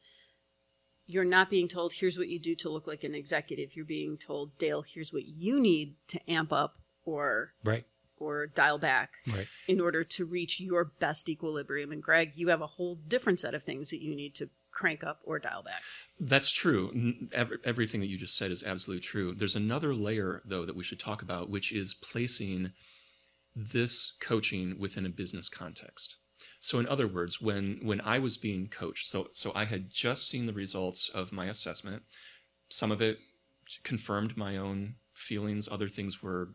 You're 1.06 1.24
not 1.24 1.48
being 1.48 1.68
told, 1.68 1.94
here's 1.94 2.18
what 2.18 2.28
you 2.28 2.38
do 2.38 2.54
to 2.56 2.68
look 2.68 2.86
like 2.86 3.02
an 3.02 3.14
executive. 3.14 3.74
You're 3.74 3.84
being 3.86 4.18
told, 4.18 4.58
Dale, 4.58 4.82
here's 4.82 5.12
what 5.12 5.26
you 5.26 5.60
need 5.60 5.94
to 6.08 6.20
amp 6.30 6.52
up 6.52 6.74
or 7.04 7.54
Right. 7.64 7.86
or 8.18 8.46
dial 8.46 8.78
back 8.78 9.12
Right. 9.26 9.46
in 9.66 9.80
order 9.80 10.04
to 10.04 10.24
reach 10.26 10.60
your 10.60 10.84
best 10.84 11.28
equilibrium. 11.30 11.92
And 11.92 12.02
Greg, 12.02 12.32
you 12.34 12.48
have 12.48 12.60
a 12.60 12.66
whole 12.66 12.96
different 12.96 13.40
set 13.40 13.54
of 13.54 13.62
things 13.62 13.88
that 13.90 14.02
you 14.02 14.14
need 14.14 14.34
to 14.34 14.50
crank 14.70 15.02
up 15.02 15.20
or 15.24 15.38
dial 15.38 15.62
back. 15.62 15.80
That's 16.20 16.50
true. 16.50 16.90
N- 16.94 17.30
ev- 17.32 17.52
Everything 17.64 18.00
that 18.00 18.08
you 18.08 18.18
just 18.18 18.36
said 18.36 18.50
is 18.50 18.62
absolutely 18.62 19.00
true. 19.02 19.32
There's 19.34 19.56
another 19.56 19.94
layer, 19.94 20.42
though, 20.44 20.66
that 20.66 20.76
we 20.76 20.84
should 20.84 20.98
talk 21.00 21.22
about, 21.22 21.48
which 21.48 21.72
is 21.72 21.94
placing 21.94 22.72
this 23.58 24.12
coaching 24.20 24.78
within 24.78 25.04
a 25.04 25.10
business 25.10 25.48
context. 25.48 26.16
So, 26.60 26.78
in 26.78 26.86
other 26.86 27.08
words, 27.08 27.40
when 27.40 27.80
when 27.82 28.00
I 28.02 28.18
was 28.18 28.36
being 28.36 28.68
coached, 28.68 29.08
so 29.08 29.28
so 29.32 29.52
I 29.54 29.64
had 29.64 29.90
just 29.90 30.28
seen 30.28 30.46
the 30.46 30.52
results 30.52 31.08
of 31.08 31.32
my 31.32 31.46
assessment. 31.46 32.02
Some 32.68 32.92
of 32.92 33.02
it 33.02 33.18
confirmed 33.82 34.36
my 34.36 34.56
own 34.56 34.94
feelings. 35.12 35.68
Other 35.68 35.88
things 35.88 36.22
were 36.22 36.50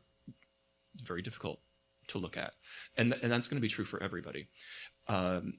very 1.02 1.22
difficult 1.22 1.60
to 2.08 2.18
look 2.18 2.38
at, 2.38 2.54
and 2.98 3.12
th- 3.12 3.24
and 3.24 3.32
that's 3.32 3.48
going 3.48 3.58
to 3.58 3.62
be 3.62 3.70
true 3.70 3.86
for 3.86 4.02
everybody. 4.02 4.48
Um, 5.08 5.56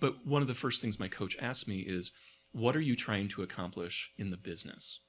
but 0.00 0.26
one 0.26 0.42
of 0.42 0.48
the 0.48 0.54
first 0.54 0.82
things 0.82 1.00
my 1.00 1.08
coach 1.08 1.36
asked 1.40 1.68
me 1.68 1.80
is, 1.80 2.12
"What 2.52 2.76
are 2.76 2.80
you 2.80 2.94
trying 2.94 3.28
to 3.28 3.42
accomplish 3.42 4.12
in 4.18 4.30
the 4.30 4.36
business?" 4.36 5.00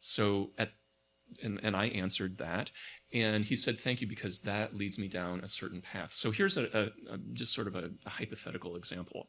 So 0.00 0.50
at 0.58 0.72
and, 1.42 1.60
and 1.62 1.76
I 1.76 1.86
answered 1.86 2.38
that, 2.38 2.70
and 3.12 3.44
he 3.44 3.56
said, 3.56 3.78
"Thank 3.78 4.00
you, 4.00 4.06
because 4.06 4.40
that 4.42 4.74
leads 4.74 4.98
me 4.98 5.08
down 5.08 5.40
a 5.40 5.48
certain 5.48 5.80
path." 5.80 6.12
So 6.12 6.30
here's 6.30 6.56
a, 6.56 6.64
a, 6.72 7.14
a 7.14 7.18
just 7.32 7.54
sort 7.54 7.66
of 7.66 7.76
a, 7.76 7.90
a 8.06 8.10
hypothetical 8.10 8.76
example. 8.76 9.28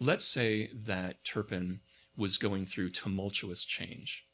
Let's 0.00 0.24
say 0.24 0.70
that 0.84 1.24
Turpin 1.24 1.80
was 2.16 2.36
going 2.36 2.66
through 2.66 2.90
tumultuous 2.90 3.64
change, 3.64 4.26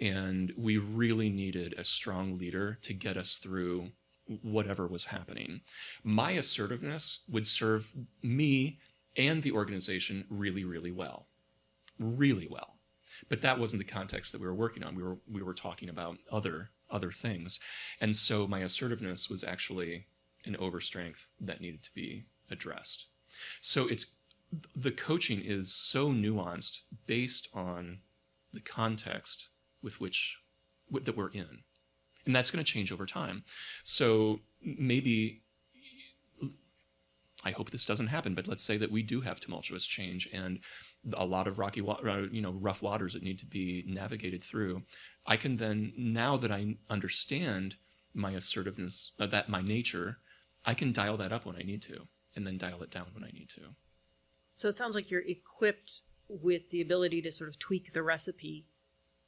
and 0.00 0.52
we 0.56 0.78
really 0.78 1.28
needed 1.28 1.74
a 1.76 1.84
strong 1.84 2.38
leader 2.38 2.78
to 2.82 2.92
get 2.92 3.16
us 3.16 3.36
through 3.36 3.90
whatever 4.42 4.86
was 4.86 5.04
happening. 5.04 5.60
My 6.02 6.32
assertiveness 6.32 7.24
would 7.28 7.46
serve 7.46 7.92
me 8.22 8.78
and 9.16 9.42
the 9.42 9.52
organization 9.52 10.24
really, 10.28 10.64
really 10.64 10.90
well, 10.90 11.28
really 11.98 12.48
well 12.50 12.76
but 13.28 13.42
that 13.42 13.58
wasn't 13.58 13.82
the 13.84 13.90
context 13.90 14.32
that 14.32 14.40
we 14.40 14.46
were 14.46 14.54
working 14.54 14.84
on. 14.84 14.94
We 14.94 15.02
were 15.02 15.18
we 15.30 15.42
were 15.42 15.54
talking 15.54 15.88
about 15.88 16.18
other 16.30 16.70
other 16.90 17.10
things, 17.10 17.60
and 18.00 18.14
so 18.14 18.46
my 18.46 18.60
assertiveness 18.60 19.28
was 19.28 19.44
actually 19.44 20.06
an 20.44 20.56
overstrength 20.56 21.26
that 21.40 21.60
needed 21.60 21.82
to 21.82 21.92
be 21.94 22.24
addressed. 22.50 23.08
So 23.60 23.86
it's 23.86 24.16
the 24.74 24.92
coaching 24.92 25.40
is 25.44 25.72
so 25.72 26.12
nuanced 26.12 26.82
based 27.06 27.48
on 27.52 27.98
the 28.52 28.60
context 28.60 29.48
with 29.82 30.00
which 30.00 30.38
that 30.90 31.16
we're 31.16 31.30
in, 31.30 31.62
and 32.24 32.34
that's 32.34 32.50
going 32.50 32.64
to 32.64 32.72
change 32.72 32.92
over 32.92 33.06
time. 33.06 33.42
So 33.82 34.40
maybe 34.62 35.42
I 37.44 37.52
hope 37.52 37.70
this 37.70 37.84
doesn't 37.84 38.08
happen, 38.08 38.34
but 38.34 38.48
let's 38.48 38.64
say 38.64 38.76
that 38.78 38.90
we 38.90 39.02
do 39.02 39.20
have 39.20 39.38
tumultuous 39.38 39.86
change 39.86 40.28
and 40.32 40.58
a 41.14 41.24
lot 41.24 41.46
of 41.46 41.60
rocky, 41.60 41.80
uh, 41.80 42.22
you 42.32 42.42
know, 42.42 42.50
rough 42.52 42.82
waters 42.82 43.12
that 43.12 43.22
need 43.22 43.38
to 43.38 43.46
be 43.46 43.84
navigated 43.86 44.42
through. 44.42 44.82
I 45.26 45.36
can 45.36 45.56
then, 45.56 45.92
now 45.96 46.36
that 46.36 46.52
I 46.52 46.76
understand 46.88 47.76
my 48.14 48.32
assertiveness, 48.32 49.12
uh, 49.18 49.26
that 49.26 49.48
my 49.48 49.60
nature, 49.60 50.18
I 50.64 50.74
can 50.74 50.92
dial 50.92 51.16
that 51.18 51.32
up 51.32 51.44
when 51.46 51.56
I 51.56 51.62
need 51.62 51.82
to, 51.82 52.06
and 52.34 52.46
then 52.46 52.58
dial 52.58 52.82
it 52.82 52.90
down 52.90 53.06
when 53.12 53.24
I 53.24 53.30
need 53.32 53.48
to. 53.50 53.62
So 54.52 54.68
it 54.68 54.76
sounds 54.76 54.94
like 54.94 55.10
you're 55.10 55.20
equipped 55.20 56.02
with 56.28 56.70
the 56.70 56.80
ability 56.80 57.22
to 57.22 57.32
sort 57.32 57.48
of 57.50 57.58
tweak 57.58 57.92
the 57.92 58.02
recipe 58.02 58.66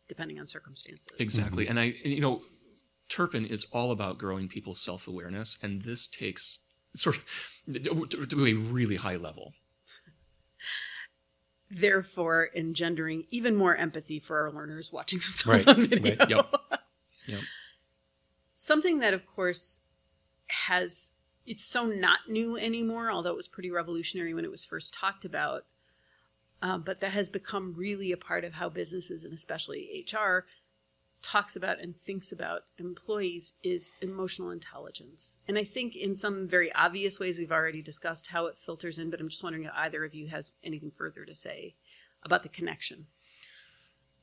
depending 0.08 0.40
on 0.40 0.48
circumstances. 0.48 1.06
Exactly, 1.18 1.68
and 1.68 1.78
I, 1.78 1.94
and, 2.02 2.12
you 2.14 2.20
know, 2.20 2.42
Turpin 3.08 3.44
is 3.44 3.66
all 3.72 3.90
about 3.90 4.18
growing 4.18 4.48
people's 4.48 4.80
self 4.80 5.06
awareness, 5.08 5.58
and 5.62 5.82
this 5.82 6.06
takes 6.06 6.60
sort 6.94 7.16
of 7.16 7.24
to, 7.84 8.26
to 8.26 8.46
a 8.46 8.54
really 8.54 8.96
high 8.96 9.16
level. 9.16 9.52
Therefore, 11.70 12.48
engendering 12.54 13.24
even 13.30 13.54
more 13.54 13.76
empathy 13.76 14.18
for 14.20 14.38
our 14.40 14.50
learners 14.50 14.92
watching 14.92 15.18
themselves 15.18 15.66
Right, 15.66 15.76
on 15.76 15.86
video. 15.86 16.16
right, 16.16 16.30
Yep. 16.30 16.46
Yep. 17.26 17.40
Something 18.54 19.00
that, 19.00 19.14
of 19.14 19.26
course, 19.26 19.80
has 20.48 21.10
it's 21.46 21.64
so 21.64 21.86
not 21.86 22.20
new 22.28 22.56
anymore, 22.56 23.10
although 23.10 23.30
it 23.30 23.36
was 23.36 23.48
pretty 23.48 23.70
revolutionary 23.70 24.34
when 24.34 24.44
it 24.44 24.50
was 24.50 24.64
first 24.64 24.92
talked 24.94 25.24
about. 25.24 25.64
Uh, 26.60 26.76
but 26.78 27.00
that 27.00 27.12
has 27.12 27.28
become 27.28 27.74
really 27.76 28.10
a 28.12 28.16
part 28.16 28.44
of 28.44 28.54
how 28.54 28.68
businesses 28.68 29.24
and 29.24 29.32
especially 29.32 30.04
HR 30.12 30.46
talks 31.22 31.56
about 31.56 31.80
and 31.80 31.96
thinks 31.96 32.32
about 32.32 32.62
employees 32.78 33.54
is 33.62 33.92
emotional 34.00 34.50
intelligence. 34.50 35.38
And 35.48 35.58
I 35.58 35.64
think 35.64 35.96
in 35.96 36.14
some 36.14 36.48
very 36.48 36.72
obvious 36.74 37.18
ways 37.18 37.38
we've 37.38 37.52
already 37.52 37.82
discussed 37.82 38.28
how 38.28 38.46
it 38.46 38.58
filters 38.58 38.98
in, 38.98 39.10
but 39.10 39.20
I'm 39.20 39.28
just 39.28 39.42
wondering 39.42 39.64
if 39.64 39.72
either 39.74 40.04
of 40.04 40.14
you 40.14 40.28
has 40.28 40.54
anything 40.62 40.90
further 40.90 41.24
to 41.24 41.34
say 41.34 41.74
about 42.22 42.42
the 42.42 42.48
connection. 42.48 43.06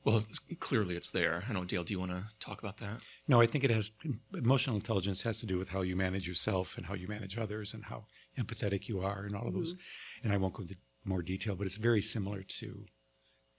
Well, 0.04 0.24
clearly 0.60 0.94
it's 0.94 1.10
there. 1.10 1.42
I 1.42 1.52
don't 1.52 1.62
know, 1.62 1.64
Dale, 1.64 1.82
do 1.82 1.92
you 1.92 1.98
want 1.98 2.12
to 2.12 2.22
talk 2.38 2.60
about 2.60 2.76
that? 2.76 3.02
No, 3.26 3.40
I 3.40 3.46
think 3.46 3.64
it 3.64 3.70
has 3.70 3.90
emotional 4.34 4.76
intelligence 4.76 5.22
has 5.22 5.40
to 5.40 5.46
do 5.46 5.58
with 5.58 5.70
how 5.70 5.82
you 5.82 5.96
manage 5.96 6.28
yourself 6.28 6.76
and 6.76 6.86
how 6.86 6.94
you 6.94 7.08
manage 7.08 7.36
others 7.36 7.74
and 7.74 7.84
how 7.84 8.04
empathetic 8.38 8.86
you 8.86 9.00
are 9.00 9.24
and 9.24 9.34
all 9.34 9.48
of 9.48 9.54
those. 9.54 9.72
Mm-hmm. 9.72 10.24
And 10.24 10.32
I 10.32 10.36
won't 10.36 10.54
go 10.54 10.62
into 10.62 10.76
more 11.04 11.22
detail, 11.22 11.56
but 11.56 11.66
it's 11.66 11.76
very 11.76 12.00
similar 12.00 12.42
to 12.42 12.86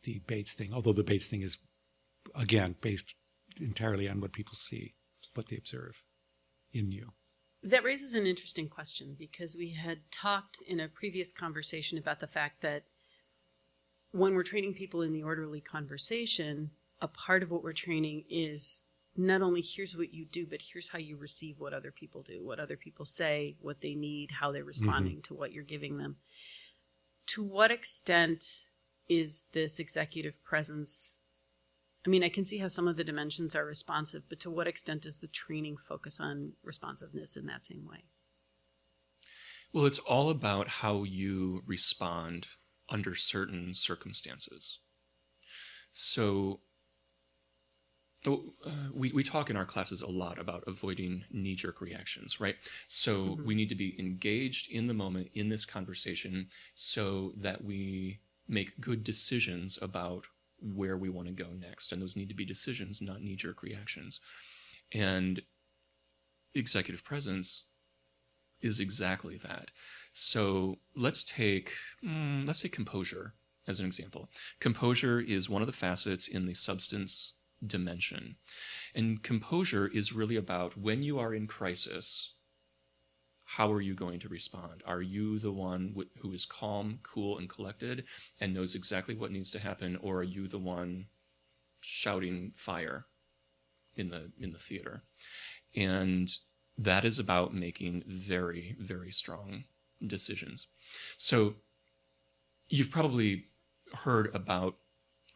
the 0.03 0.19
Bates 0.19 0.53
thing, 0.53 0.73
although 0.73 0.93
the 0.93 1.03
Bates 1.03 1.27
thing 1.27 1.41
is 1.41 1.57
again 2.33 2.75
based 2.81 3.15
entirely 3.59 4.09
on 4.09 4.21
what 4.21 4.33
people 4.33 4.55
see, 4.55 4.93
what 5.33 5.47
they 5.47 5.57
observe 5.57 6.03
in 6.73 6.91
you. 6.91 7.11
That 7.63 7.83
raises 7.83 8.13
an 8.13 8.25
interesting 8.25 8.69
question 8.69 9.15
because 9.17 9.55
we 9.55 9.71
had 9.71 9.99
talked 10.11 10.61
in 10.61 10.79
a 10.79 10.87
previous 10.87 11.31
conversation 11.31 11.97
about 11.97 12.19
the 12.19 12.27
fact 12.27 12.61
that 12.61 12.83
when 14.11 14.35
we're 14.35 14.43
training 14.43 14.73
people 14.73 15.01
in 15.01 15.11
the 15.11 15.23
orderly 15.23 15.61
conversation, 15.61 16.71
a 17.01 17.07
part 17.07 17.43
of 17.43 17.51
what 17.51 17.63
we're 17.63 17.73
training 17.73 18.23
is 18.29 18.83
not 19.15 19.41
only 19.41 19.61
here's 19.61 19.97
what 19.97 20.13
you 20.13 20.25
do, 20.25 20.45
but 20.45 20.61
here's 20.71 20.89
how 20.89 20.99
you 20.99 21.17
receive 21.17 21.59
what 21.59 21.73
other 21.73 21.91
people 21.91 22.21
do, 22.21 22.45
what 22.45 22.59
other 22.59 22.77
people 22.77 23.05
say, 23.05 23.57
what 23.59 23.81
they 23.81 23.95
need, 23.95 24.31
how 24.31 24.51
they're 24.51 24.61
mm-hmm. 24.61 24.67
responding 24.67 25.21
to 25.23 25.33
what 25.33 25.51
you're 25.51 25.63
giving 25.63 25.97
them. 25.97 26.17
To 27.27 27.43
what 27.43 27.71
extent 27.71 28.69
is 29.09 29.47
this 29.53 29.79
executive 29.79 30.43
presence? 30.43 31.19
I 32.05 32.09
mean, 32.09 32.23
I 32.23 32.29
can 32.29 32.45
see 32.45 32.59
how 32.59 32.67
some 32.67 32.87
of 32.87 32.95
the 32.95 33.03
dimensions 33.03 33.55
are 33.55 33.65
responsive, 33.65 34.23
but 34.29 34.39
to 34.41 34.49
what 34.49 34.67
extent 34.67 35.01
does 35.01 35.17
the 35.17 35.27
training 35.27 35.77
focus 35.77 36.19
on 36.19 36.53
responsiveness 36.63 37.35
in 37.35 37.45
that 37.47 37.65
same 37.65 37.85
way? 37.85 38.05
Well, 39.73 39.85
it's 39.85 39.99
all 39.99 40.29
about 40.29 40.67
how 40.67 41.03
you 41.03 41.63
respond 41.65 42.47
under 42.89 43.15
certain 43.15 43.75
circumstances. 43.75 44.79
So, 45.91 46.61
uh, 48.25 48.31
we, 48.93 49.11
we 49.11 49.23
talk 49.23 49.49
in 49.49 49.57
our 49.57 49.65
classes 49.65 50.01
a 50.01 50.07
lot 50.07 50.39
about 50.39 50.63
avoiding 50.67 51.23
knee 51.31 51.55
jerk 51.55 51.81
reactions, 51.81 52.39
right? 52.39 52.55
So, 52.87 53.25
mm-hmm. 53.25 53.45
we 53.45 53.55
need 53.55 53.69
to 53.69 53.75
be 53.75 53.99
engaged 53.99 54.71
in 54.71 54.87
the 54.87 54.93
moment 54.93 55.29
in 55.33 55.49
this 55.49 55.65
conversation 55.65 56.47
so 56.75 57.33
that 57.37 57.63
we 57.63 58.19
make 58.47 58.79
good 58.79 59.03
decisions 59.03 59.77
about 59.81 60.25
where 60.59 60.97
we 60.97 61.09
want 61.09 61.27
to 61.27 61.33
go 61.33 61.49
next. 61.51 61.91
And 61.91 62.01
those 62.01 62.15
need 62.15 62.29
to 62.29 62.35
be 62.35 62.45
decisions, 62.45 63.01
not 63.01 63.21
knee 63.21 63.35
jerk 63.35 63.61
reactions. 63.63 64.19
And 64.93 65.41
executive 66.55 67.03
presence 67.03 67.65
is 68.61 68.79
exactly 68.79 69.37
that. 69.37 69.71
So 70.11 70.77
let's 70.95 71.23
take, 71.23 71.71
mm, 72.03 72.47
let's 72.47 72.61
say 72.61 72.69
composure 72.69 73.35
as 73.67 73.79
an 73.79 73.85
example. 73.85 74.29
Composure 74.59 75.19
is 75.19 75.49
one 75.49 75.61
of 75.61 75.67
the 75.67 75.73
facets 75.73 76.27
in 76.27 76.45
the 76.45 76.53
substance 76.53 77.35
dimension. 77.65 78.35
And 78.95 79.21
composure 79.21 79.87
is 79.87 80.13
really 80.13 80.35
about 80.35 80.77
when 80.77 81.03
you 81.03 81.19
are 81.19 81.33
in 81.33 81.47
crisis, 81.47 82.35
how 83.47 83.71
are 83.71 83.81
you 83.81 83.95
going 83.95 84.19
to 84.19 84.29
respond? 84.29 84.83
Are 84.85 85.01
you 85.01 85.39
the 85.39 85.53
one 85.53 85.95
wh- 85.97 86.19
who 86.19 86.33
is 86.33 86.45
calm, 86.45 86.99
cool, 87.03 87.37
and 87.37 87.49
collected 87.49 88.05
and 88.41 88.53
knows 88.53 88.75
exactly 88.75 89.15
what 89.15 89.31
needs 89.31 89.51
to 89.51 89.59
happen, 89.59 89.95
or 89.97 90.19
are 90.19 90.23
you 90.23 90.47
the 90.47 90.59
one 90.59 91.07
shouting 91.81 92.51
fire 92.55 93.07
in 93.95 94.09
the 94.09 94.31
in 94.39 94.51
the 94.51 94.59
theater? 94.59 95.03
And 95.75 96.29
that 96.77 97.05
is 97.05 97.19
about 97.19 97.53
making 97.53 98.03
very, 98.07 98.75
very 98.79 99.11
strong 99.11 99.65
decisions. 100.07 100.67
So 101.17 101.55
you've 102.69 102.91
probably 102.91 103.45
heard 103.93 104.33
about 104.35 104.75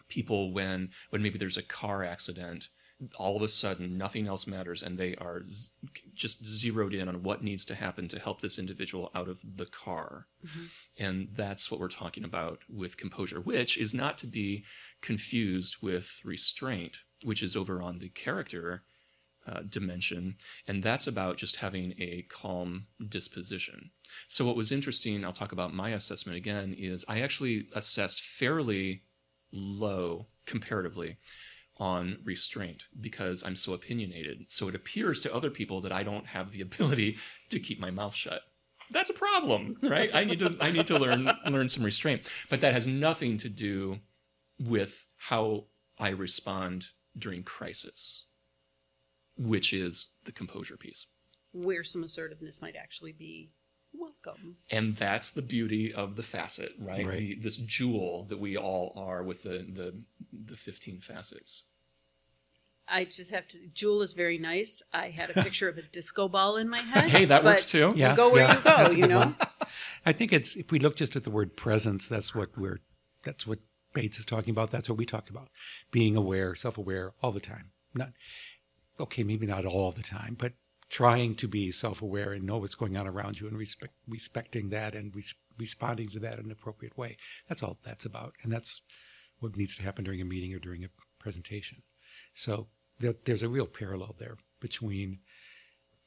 people 0.10 0.54
when 0.54 0.90
when 1.10 1.22
maybe 1.22 1.38
there's 1.38 1.58
a 1.58 1.64
car 1.64 2.04
accident 2.04 2.70
all 3.16 3.36
of 3.36 3.42
a 3.42 3.48
sudden 3.48 3.98
nothing 3.98 4.28
else 4.28 4.46
matters 4.46 4.84
and 4.84 4.98
they 4.98 5.16
are 5.16 5.42
z- 5.44 5.72
just 6.14 6.46
zeroed 6.46 6.94
in 6.94 7.08
on 7.08 7.24
what 7.24 7.44
needs 7.44 7.66
to 7.66 7.76
happen 7.76 8.08
to 8.08 8.20
help 8.20 8.42
this 8.42 8.60
individual 8.60 9.10
out 9.16 9.28
of 9.28 9.42
the 9.56 9.66
car 9.66 10.28
mm-hmm. 10.46 10.66
and 10.98 11.30
that's 11.34 11.72
what 11.72 11.80
we're 11.80 11.88
talking 11.88 12.24
about 12.24 12.60
with 12.70 12.98
composure 12.98 13.40
which 13.40 13.78
is 13.78 13.94
not 13.94 14.18
to 14.18 14.28
be 14.28 14.64
confused 15.02 15.78
with 15.82 16.20
restraint 16.24 17.00
which 17.24 17.42
is 17.42 17.56
over 17.56 17.82
on 17.82 18.00
the 18.00 18.10
character 18.10 18.84
uh, 19.48 19.62
dimension, 19.68 20.36
and 20.68 20.84
that's 20.84 21.08
about 21.08 21.38
just 21.38 21.56
having 21.56 21.96
a 21.98 22.24
calm 22.30 22.86
disposition. 23.10 23.90
So, 24.28 24.46
what 24.46 24.56
was 24.56 24.72
interesting, 24.72 25.26
I'll 25.26 25.34
talk 25.34 25.52
about 25.52 25.74
my 25.74 25.90
assessment 25.90 26.38
again, 26.38 26.76
is 26.78 27.04
I 27.08 27.22
actually 27.22 27.68
assessed 27.74 28.22
fairly 28.22 29.04
low 29.52 30.28
comparatively 30.46 31.18
on 31.82 32.20
restraint 32.24 32.86
because 33.00 33.44
I'm 33.44 33.58
so 33.58 33.74
opinionated. 33.74 34.46
So, 34.48 34.70
it 34.70 34.76
appears 34.76 35.22
to 35.24 35.36
other 35.36 35.50
people 35.50 35.82
that 35.82 35.92
I 35.92 36.04
don't 36.04 36.28
have 36.28 36.52
the 36.52 36.62
ability 36.62 37.18
to 37.50 37.60
keep 37.60 37.80
my 37.80 37.92
mouth 37.92 38.16
shut. 38.16 38.42
That's 38.90 39.10
a 39.10 39.14
problem, 39.14 39.78
right? 39.82 40.10
I 40.14 40.24
need 40.24 40.40
to 40.40 40.56
I 40.62 40.72
need 40.72 40.88
to 40.88 40.98
learn 40.98 41.30
learn 41.46 41.70
some 41.70 41.84
restraint, 41.84 42.30
but 42.50 42.62
that 42.62 42.74
has 42.74 42.88
nothing 42.88 43.38
to 43.38 43.50
do 43.50 44.00
with 44.60 45.06
how 45.18 45.66
I 46.00 46.10
respond 46.10 46.88
during 47.18 47.44
crisis 47.44 48.26
which 49.38 49.74
is 49.74 50.14
the 50.26 50.32
composure 50.32 50.78
piece. 50.78 51.08
Where 51.52 51.84
some 51.84 52.04
assertiveness 52.04 52.62
might 52.62 52.76
actually 52.76 53.12
be 53.12 53.52
welcome. 53.94 54.58
And 54.70 54.96
that's 54.96 55.32
the 55.32 55.42
beauty 55.42 55.94
of 55.94 56.16
the 56.16 56.24
facet, 56.24 56.74
right? 56.80 57.06
right. 57.06 57.18
The, 57.18 57.36
this 57.36 57.58
jewel 57.58 58.26
that 58.30 58.40
we 58.40 58.58
all 58.58 58.94
are 58.96 59.24
with 59.24 59.44
the, 59.44 59.66
the, 59.74 59.96
the 60.32 60.56
15 60.56 61.00
facets. 61.00 61.64
I 62.92 63.06
just 63.06 63.32
have 63.32 63.48
to. 63.50 63.58
Jewel 63.74 64.02
is 64.02 64.14
very 64.14 64.38
nice. 64.38 64.82
I 64.94 65.10
had 65.10 65.30
a 65.30 65.34
picture 65.44 65.70
of 65.70 65.78
a 65.78 65.82
disco 65.82 66.28
ball 66.28 66.58
in 66.58 66.70
my 66.70 66.80
head. 66.80 67.06
hey, 67.06 67.26
that 67.26 67.44
works 67.44 67.66
too. 67.70 67.94
Yeah, 67.96 68.16
go 68.16 68.32
where 68.32 68.44
yeah, 68.44 68.58
you 68.58 68.64
go. 68.64 68.96
You 68.96 69.08
know. 69.08 69.20
One. 69.20 69.36
I 70.06 70.12
think 70.12 70.34
it's 70.34 70.56
if 70.56 70.72
we 70.72 70.80
look 70.80 70.96
just 70.96 71.16
at 71.16 71.24
the 71.24 71.32
word 71.32 71.56
presence, 71.56 72.08
that's 72.08 72.36
what 72.36 72.58
we're. 72.58 72.80
That's 73.24 73.48
what 73.48 73.60
Bates 73.94 74.20
is 74.20 74.26
talking 74.26 74.52
about. 74.52 74.72
That's 74.72 74.90
what 74.90 74.98
we 74.98 75.06
talk 75.06 75.30
about. 75.30 75.50
Being 75.92 76.16
aware, 76.16 76.56
self-aware, 76.56 77.14
all 77.22 77.32
the 77.32 77.40
time. 77.40 77.72
Not 77.94 78.12
okay, 79.00 79.24
maybe 79.24 79.46
not 79.46 79.66
all 79.66 79.92
the 79.92 80.04
time, 80.04 80.36
but 80.38 80.54
trying 80.90 81.36
to 81.36 81.48
be 81.48 81.72
self-aware 81.72 82.34
and 82.34 82.44
know 82.44 82.58
what's 82.58 82.76
going 82.76 82.98
on 82.98 83.08
around 83.08 83.40
you 83.40 83.48
and 83.48 83.58
respect, 83.58 83.94
respecting 84.08 84.70
that 84.70 84.94
and 84.94 85.16
res- 85.16 85.36
responding 85.58 86.10
to 86.10 86.20
that 86.20 86.38
in 86.38 86.46
an 86.46 86.52
appropriate 86.52 86.98
way. 86.98 87.18
That's 87.48 87.64
all 87.64 87.78
that's 87.84 88.06
about, 88.06 88.34
and 88.44 88.52
that's 88.52 88.82
what 89.40 89.56
needs 89.56 89.76
to 89.78 89.84
happen 89.84 90.04
during 90.04 90.22
a 90.22 90.26
meeting 90.26 90.54
or 90.54 90.60
during 90.60 90.84
a 90.84 90.90
presentation. 91.20 91.84
So 92.34 92.68
there, 93.02 93.14
there's 93.26 93.44
a 93.44 93.50
real 93.50 93.66
parallel 93.66 94.16
there 94.18 94.38
between 94.60 95.20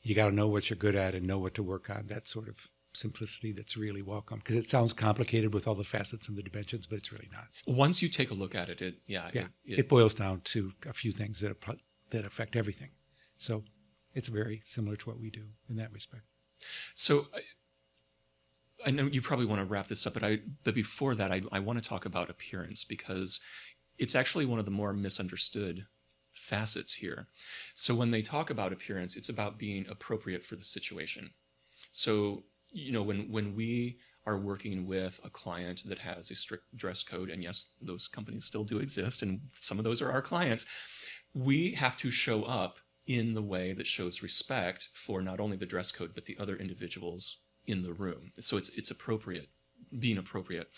you 0.02 0.14
got 0.14 0.28
to 0.28 0.34
know 0.34 0.48
what 0.48 0.70
you're 0.70 0.76
good 0.76 0.94
at 0.94 1.14
and 1.14 1.26
know 1.26 1.38
what 1.38 1.54
to 1.54 1.62
work 1.62 1.90
on. 1.90 2.06
That 2.06 2.28
sort 2.28 2.48
of 2.48 2.56
simplicity 2.92 3.52
that's 3.52 3.76
really 3.76 4.02
welcome 4.02 4.38
because 4.38 4.56
it 4.56 4.68
sounds 4.68 4.92
complicated 4.92 5.52
with 5.52 5.66
all 5.66 5.74
the 5.74 5.84
facets 5.84 6.28
and 6.28 6.36
the 6.36 6.42
dimensions, 6.42 6.86
but 6.86 6.96
it's 6.96 7.12
really 7.12 7.28
not. 7.32 7.46
Once 7.66 8.02
you 8.02 8.08
take 8.08 8.30
a 8.30 8.34
look 8.34 8.54
at 8.54 8.68
it, 8.68 8.80
it 8.80 8.96
yeah, 9.06 9.30
yeah, 9.32 9.42
it, 9.42 9.72
it, 9.72 9.78
it 9.80 9.88
boils 9.88 10.14
down 10.14 10.40
to 10.44 10.72
a 10.88 10.92
few 10.92 11.12
things 11.12 11.40
that 11.40 11.56
that 12.10 12.26
affect 12.26 12.56
everything. 12.56 12.90
So 13.36 13.64
it's 14.14 14.28
very 14.28 14.62
similar 14.64 14.96
to 14.96 15.08
what 15.08 15.18
we 15.18 15.30
do 15.30 15.44
in 15.68 15.76
that 15.76 15.92
respect. 15.92 16.22
So 16.94 17.26
I, 17.34 17.40
I 18.86 18.90
know 18.90 19.06
you 19.06 19.20
probably 19.20 19.46
want 19.46 19.60
to 19.60 19.66
wrap 19.66 19.88
this 19.88 20.06
up, 20.06 20.14
but 20.14 20.22
I 20.22 20.40
but 20.62 20.74
before 20.74 21.14
that, 21.14 21.32
I, 21.32 21.42
I 21.50 21.60
want 21.60 21.82
to 21.82 21.88
talk 21.88 22.04
about 22.04 22.30
appearance 22.30 22.84
because 22.84 23.40
it's 23.98 24.14
actually 24.14 24.46
one 24.46 24.58
of 24.58 24.64
the 24.64 24.70
more 24.70 24.92
misunderstood 24.92 25.86
facets 26.34 26.92
here. 26.92 27.28
So 27.74 27.94
when 27.94 28.10
they 28.10 28.22
talk 28.22 28.50
about 28.50 28.72
appearance, 28.72 29.16
it's 29.16 29.28
about 29.28 29.58
being 29.58 29.86
appropriate 29.88 30.44
for 30.44 30.56
the 30.56 30.64
situation. 30.64 31.30
So 31.92 32.44
you 32.70 32.92
know 32.92 33.02
when 33.02 33.30
when 33.30 33.54
we 33.54 33.98
are 34.26 34.38
working 34.38 34.86
with 34.86 35.20
a 35.22 35.30
client 35.30 35.82
that 35.84 35.98
has 35.98 36.30
a 36.30 36.34
strict 36.34 36.64
dress 36.76 37.02
code, 37.02 37.30
and 37.30 37.42
yes, 37.42 37.72
those 37.82 38.08
companies 38.08 38.44
still 38.44 38.64
do 38.64 38.78
exist, 38.78 39.22
and 39.22 39.40
some 39.54 39.78
of 39.78 39.84
those 39.84 40.00
are 40.00 40.10
our 40.10 40.22
clients 40.22 40.66
we 41.34 41.72
have 41.72 41.96
to 41.96 42.10
show 42.10 42.44
up 42.44 42.78
in 43.06 43.34
the 43.34 43.42
way 43.42 43.72
that 43.72 43.86
shows 43.86 44.22
respect 44.22 44.88
for 44.94 45.20
not 45.20 45.40
only 45.40 45.56
the 45.56 45.66
dress 45.66 45.92
code 45.92 46.12
but 46.14 46.24
the 46.24 46.36
other 46.38 46.56
individuals 46.56 47.38
in 47.66 47.82
the 47.82 47.92
room. 47.92 48.30
So 48.40 48.56
it's 48.56 48.70
it's 48.70 48.90
appropriate, 48.90 49.48
being 49.98 50.18
appropriate. 50.18 50.68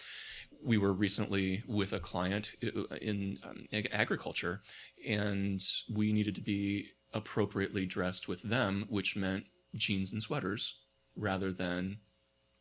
We 0.64 0.78
were 0.78 0.92
recently 0.92 1.62
with 1.66 1.92
a 1.92 2.00
client 2.00 2.52
uh, 2.64 2.96
in 3.00 3.38
um, 3.44 3.66
agriculture, 3.92 4.62
and 5.06 5.62
we 5.92 6.12
needed 6.12 6.34
to 6.36 6.40
be 6.40 6.88
appropriately 7.12 7.86
dressed 7.86 8.28
with 8.28 8.42
them, 8.42 8.86
which 8.88 9.16
meant 9.16 9.44
jeans 9.74 10.12
and 10.12 10.22
sweaters 10.22 10.78
rather 11.16 11.52
than 11.52 11.98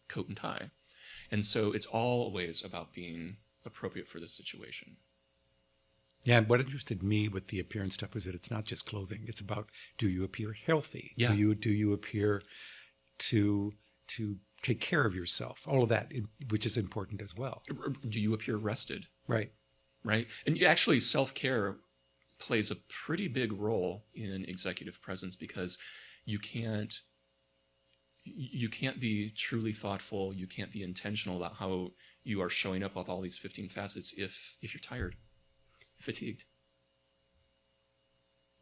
coat 0.08 0.28
and 0.28 0.38
tie. 0.38 0.70
And 1.32 1.44
so 1.44 1.72
it's 1.72 1.86
always 1.86 2.64
about 2.64 2.94
being 2.94 3.38
appropriate 3.66 4.08
for 4.08 4.20
the 4.20 4.28
situation. 4.28 4.98
Yeah, 6.24 6.40
and 6.40 6.50
what 6.50 6.60
interested 6.60 7.04
me 7.04 7.28
with 7.28 7.48
the 7.48 7.60
appearance 7.60 7.94
stuff 7.94 8.14
was 8.16 8.26
that 8.26 8.34
it's 8.34 8.50
not 8.50 8.66
just 8.66 8.86
clothing. 8.88 9.26
It's 9.28 9.42
about 9.42 9.70
do 9.98 10.10
you 10.10 10.24
appear 10.24 10.54
healthy? 10.54 11.12
Yeah. 11.16 11.30
Do 11.30 11.38
you 11.38 11.56
do 11.56 11.70
you 11.70 11.94
appear 11.94 12.42
to 13.20 13.74
to 14.08 14.38
take 14.66 14.82
care 14.82 15.06
of 15.06 15.16
yourself? 15.16 15.62
All 15.68 15.84
of 15.84 15.90
that, 15.90 16.12
which 16.50 16.66
is 16.66 16.78
important 16.78 17.22
as 17.22 17.36
well. 17.36 17.62
Do 18.08 18.20
you 18.20 18.34
appear 18.34 18.58
rested? 18.58 19.06
Right. 19.28 19.52
Right. 20.04 20.28
And 20.46 20.62
actually, 20.64 21.00
self 21.00 21.34
care 21.34 21.78
plays 22.40 22.70
a 22.70 22.76
pretty 22.90 23.28
big 23.28 23.54
role 23.54 24.06
in 24.14 24.46
executive 24.46 25.02
presence 25.02 25.36
because 25.36 25.78
you 26.26 26.40
can't 26.40 27.00
you 28.26 28.68
can't 28.70 29.00
be 29.00 29.30
truly 29.38 29.72
thoughtful 29.72 30.34
you 30.34 30.48
can't 30.48 30.72
be 30.72 30.82
intentional 30.82 31.38
about 31.38 31.54
how 31.54 31.92
you 32.24 32.42
are 32.42 32.50
showing 32.50 32.84
up 32.84 32.96
with 32.96 33.08
all 33.08 33.22
these 33.22 33.38
15 33.38 33.70
facets 33.70 34.14
if 34.18 34.58
if 34.62 34.74
you're 34.74 34.82
tired 34.82 35.16
fatigued. 36.00 36.46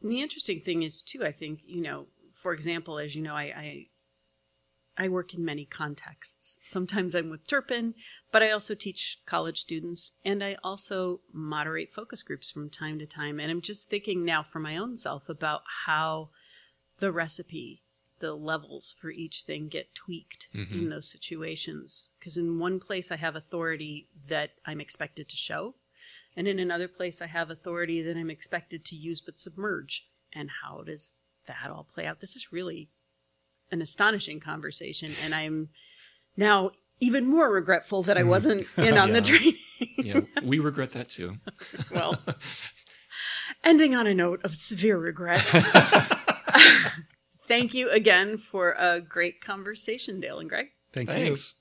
And 0.01 0.11
the 0.11 0.21
interesting 0.21 0.59
thing 0.59 0.83
is 0.83 1.01
too, 1.01 1.23
I 1.23 1.31
think, 1.31 1.61
you 1.65 1.81
know, 1.81 2.07
for 2.31 2.53
example, 2.53 2.99
as 2.99 3.15
you 3.15 3.21
know, 3.21 3.35
I, 3.35 3.53
I 3.55 3.87
I 4.97 5.09
work 5.09 5.33
in 5.33 5.43
many 5.43 5.65
contexts. 5.65 6.59
Sometimes 6.61 7.15
I'm 7.15 7.29
with 7.29 7.47
Turpin, 7.47 7.95
but 8.31 8.43
I 8.43 8.51
also 8.51 8.75
teach 8.75 9.19
college 9.25 9.59
students 9.59 10.11
and 10.23 10.43
I 10.43 10.57
also 10.63 11.21
moderate 11.33 11.91
focus 11.91 12.21
groups 12.21 12.51
from 12.51 12.69
time 12.69 12.99
to 12.99 13.05
time. 13.05 13.39
And 13.39 13.49
I'm 13.49 13.61
just 13.61 13.89
thinking 13.89 14.23
now 14.23 14.43
for 14.43 14.59
my 14.59 14.77
own 14.77 14.95
self 14.97 15.29
about 15.29 15.61
how 15.85 16.29
the 16.99 17.11
recipe, 17.11 17.81
the 18.19 18.33
levels 18.35 18.95
for 18.99 19.09
each 19.09 19.43
thing 19.47 19.67
get 19.67 19.95
tweaked 19.95 20.49
Mm-hmm. 20.55 20.73
in 20.73 20.89
those 20.89 21.09
situations. 21.11 22.09
Because 22.19 22.37
in 22.37 22.59
one 22.59 22.79
place 22.79 23.11
I 23.11 23.15
have 23.15 23.35
authority 23.35 24.09
that 24.29 24.51
I'm 24.65 24.79
expected 24.79 25.27
to 25.29 25.35
show, 25.35 25.75
and 26.37 26.47
in 26.47 26.59
another 26.59 26.87
place 26.87 27.21
I 27.21 27.25
have 27.27 27.49
authority 27.49 28.01
that 28.03 28.15
I'm 28.15 28.29
expected 28.29 28.85
to 28.85 28.95
use 28.95 29.19
but 29.21 29.39
submerge. 29.39 30.07
And 30.31 30.49
how 30.63 30.83
does 30.83 31.13
that 31.47 31.71
all 31.71 31.83
play 31.83 32.05
out? 32.05 32.19
This 32.19 32.35
is 32.35 32.51
really 32.53 32.89
an 33.73 33.81
astonishing 33.81 34.39
conversation, 34.39 35.11
and 35.23 35.33
I'm 35.35 35.69
now 36.37 36.71
even 37.01 37.25
more 37.25 37.51
regretful 37.51 38.03
that 38.03 38.17
I 38.17 38.23
wasn't 38.23 38.65
in 38.77 38.97
on 39.03 39.11
the 39.11 39.19
Mm-hmm. 39.21 40.05
Yeah. 40.05 40.13
training. 40.13 40.27
yeah, 40.33 40.41
we 40.43 40.59
regret 40.59 40.91
that 40.91 41.09
too. 41.09 41.37
well, 41.91 42.17
ending 43.63 43.95
on 43.95 44.07
a 44.07 44.13
note 44.13 44.43
of 44.45 44.55
severe 44.55 44.97
regret. 44.97 45.41
Thank 47.47 47.73
you 47.73 47.89
again 47.89 48.37
for 48.37 48.71
a 48.77 49.01
great 49.01 49.41
conversation, 49.41 50.19
Dale 50.21 50.39
and 50.39 50.49
Greg. 50.49 50.67
Thank 50.93 51.09
you. 51.09 51.15
Thanks. 51.15 51.55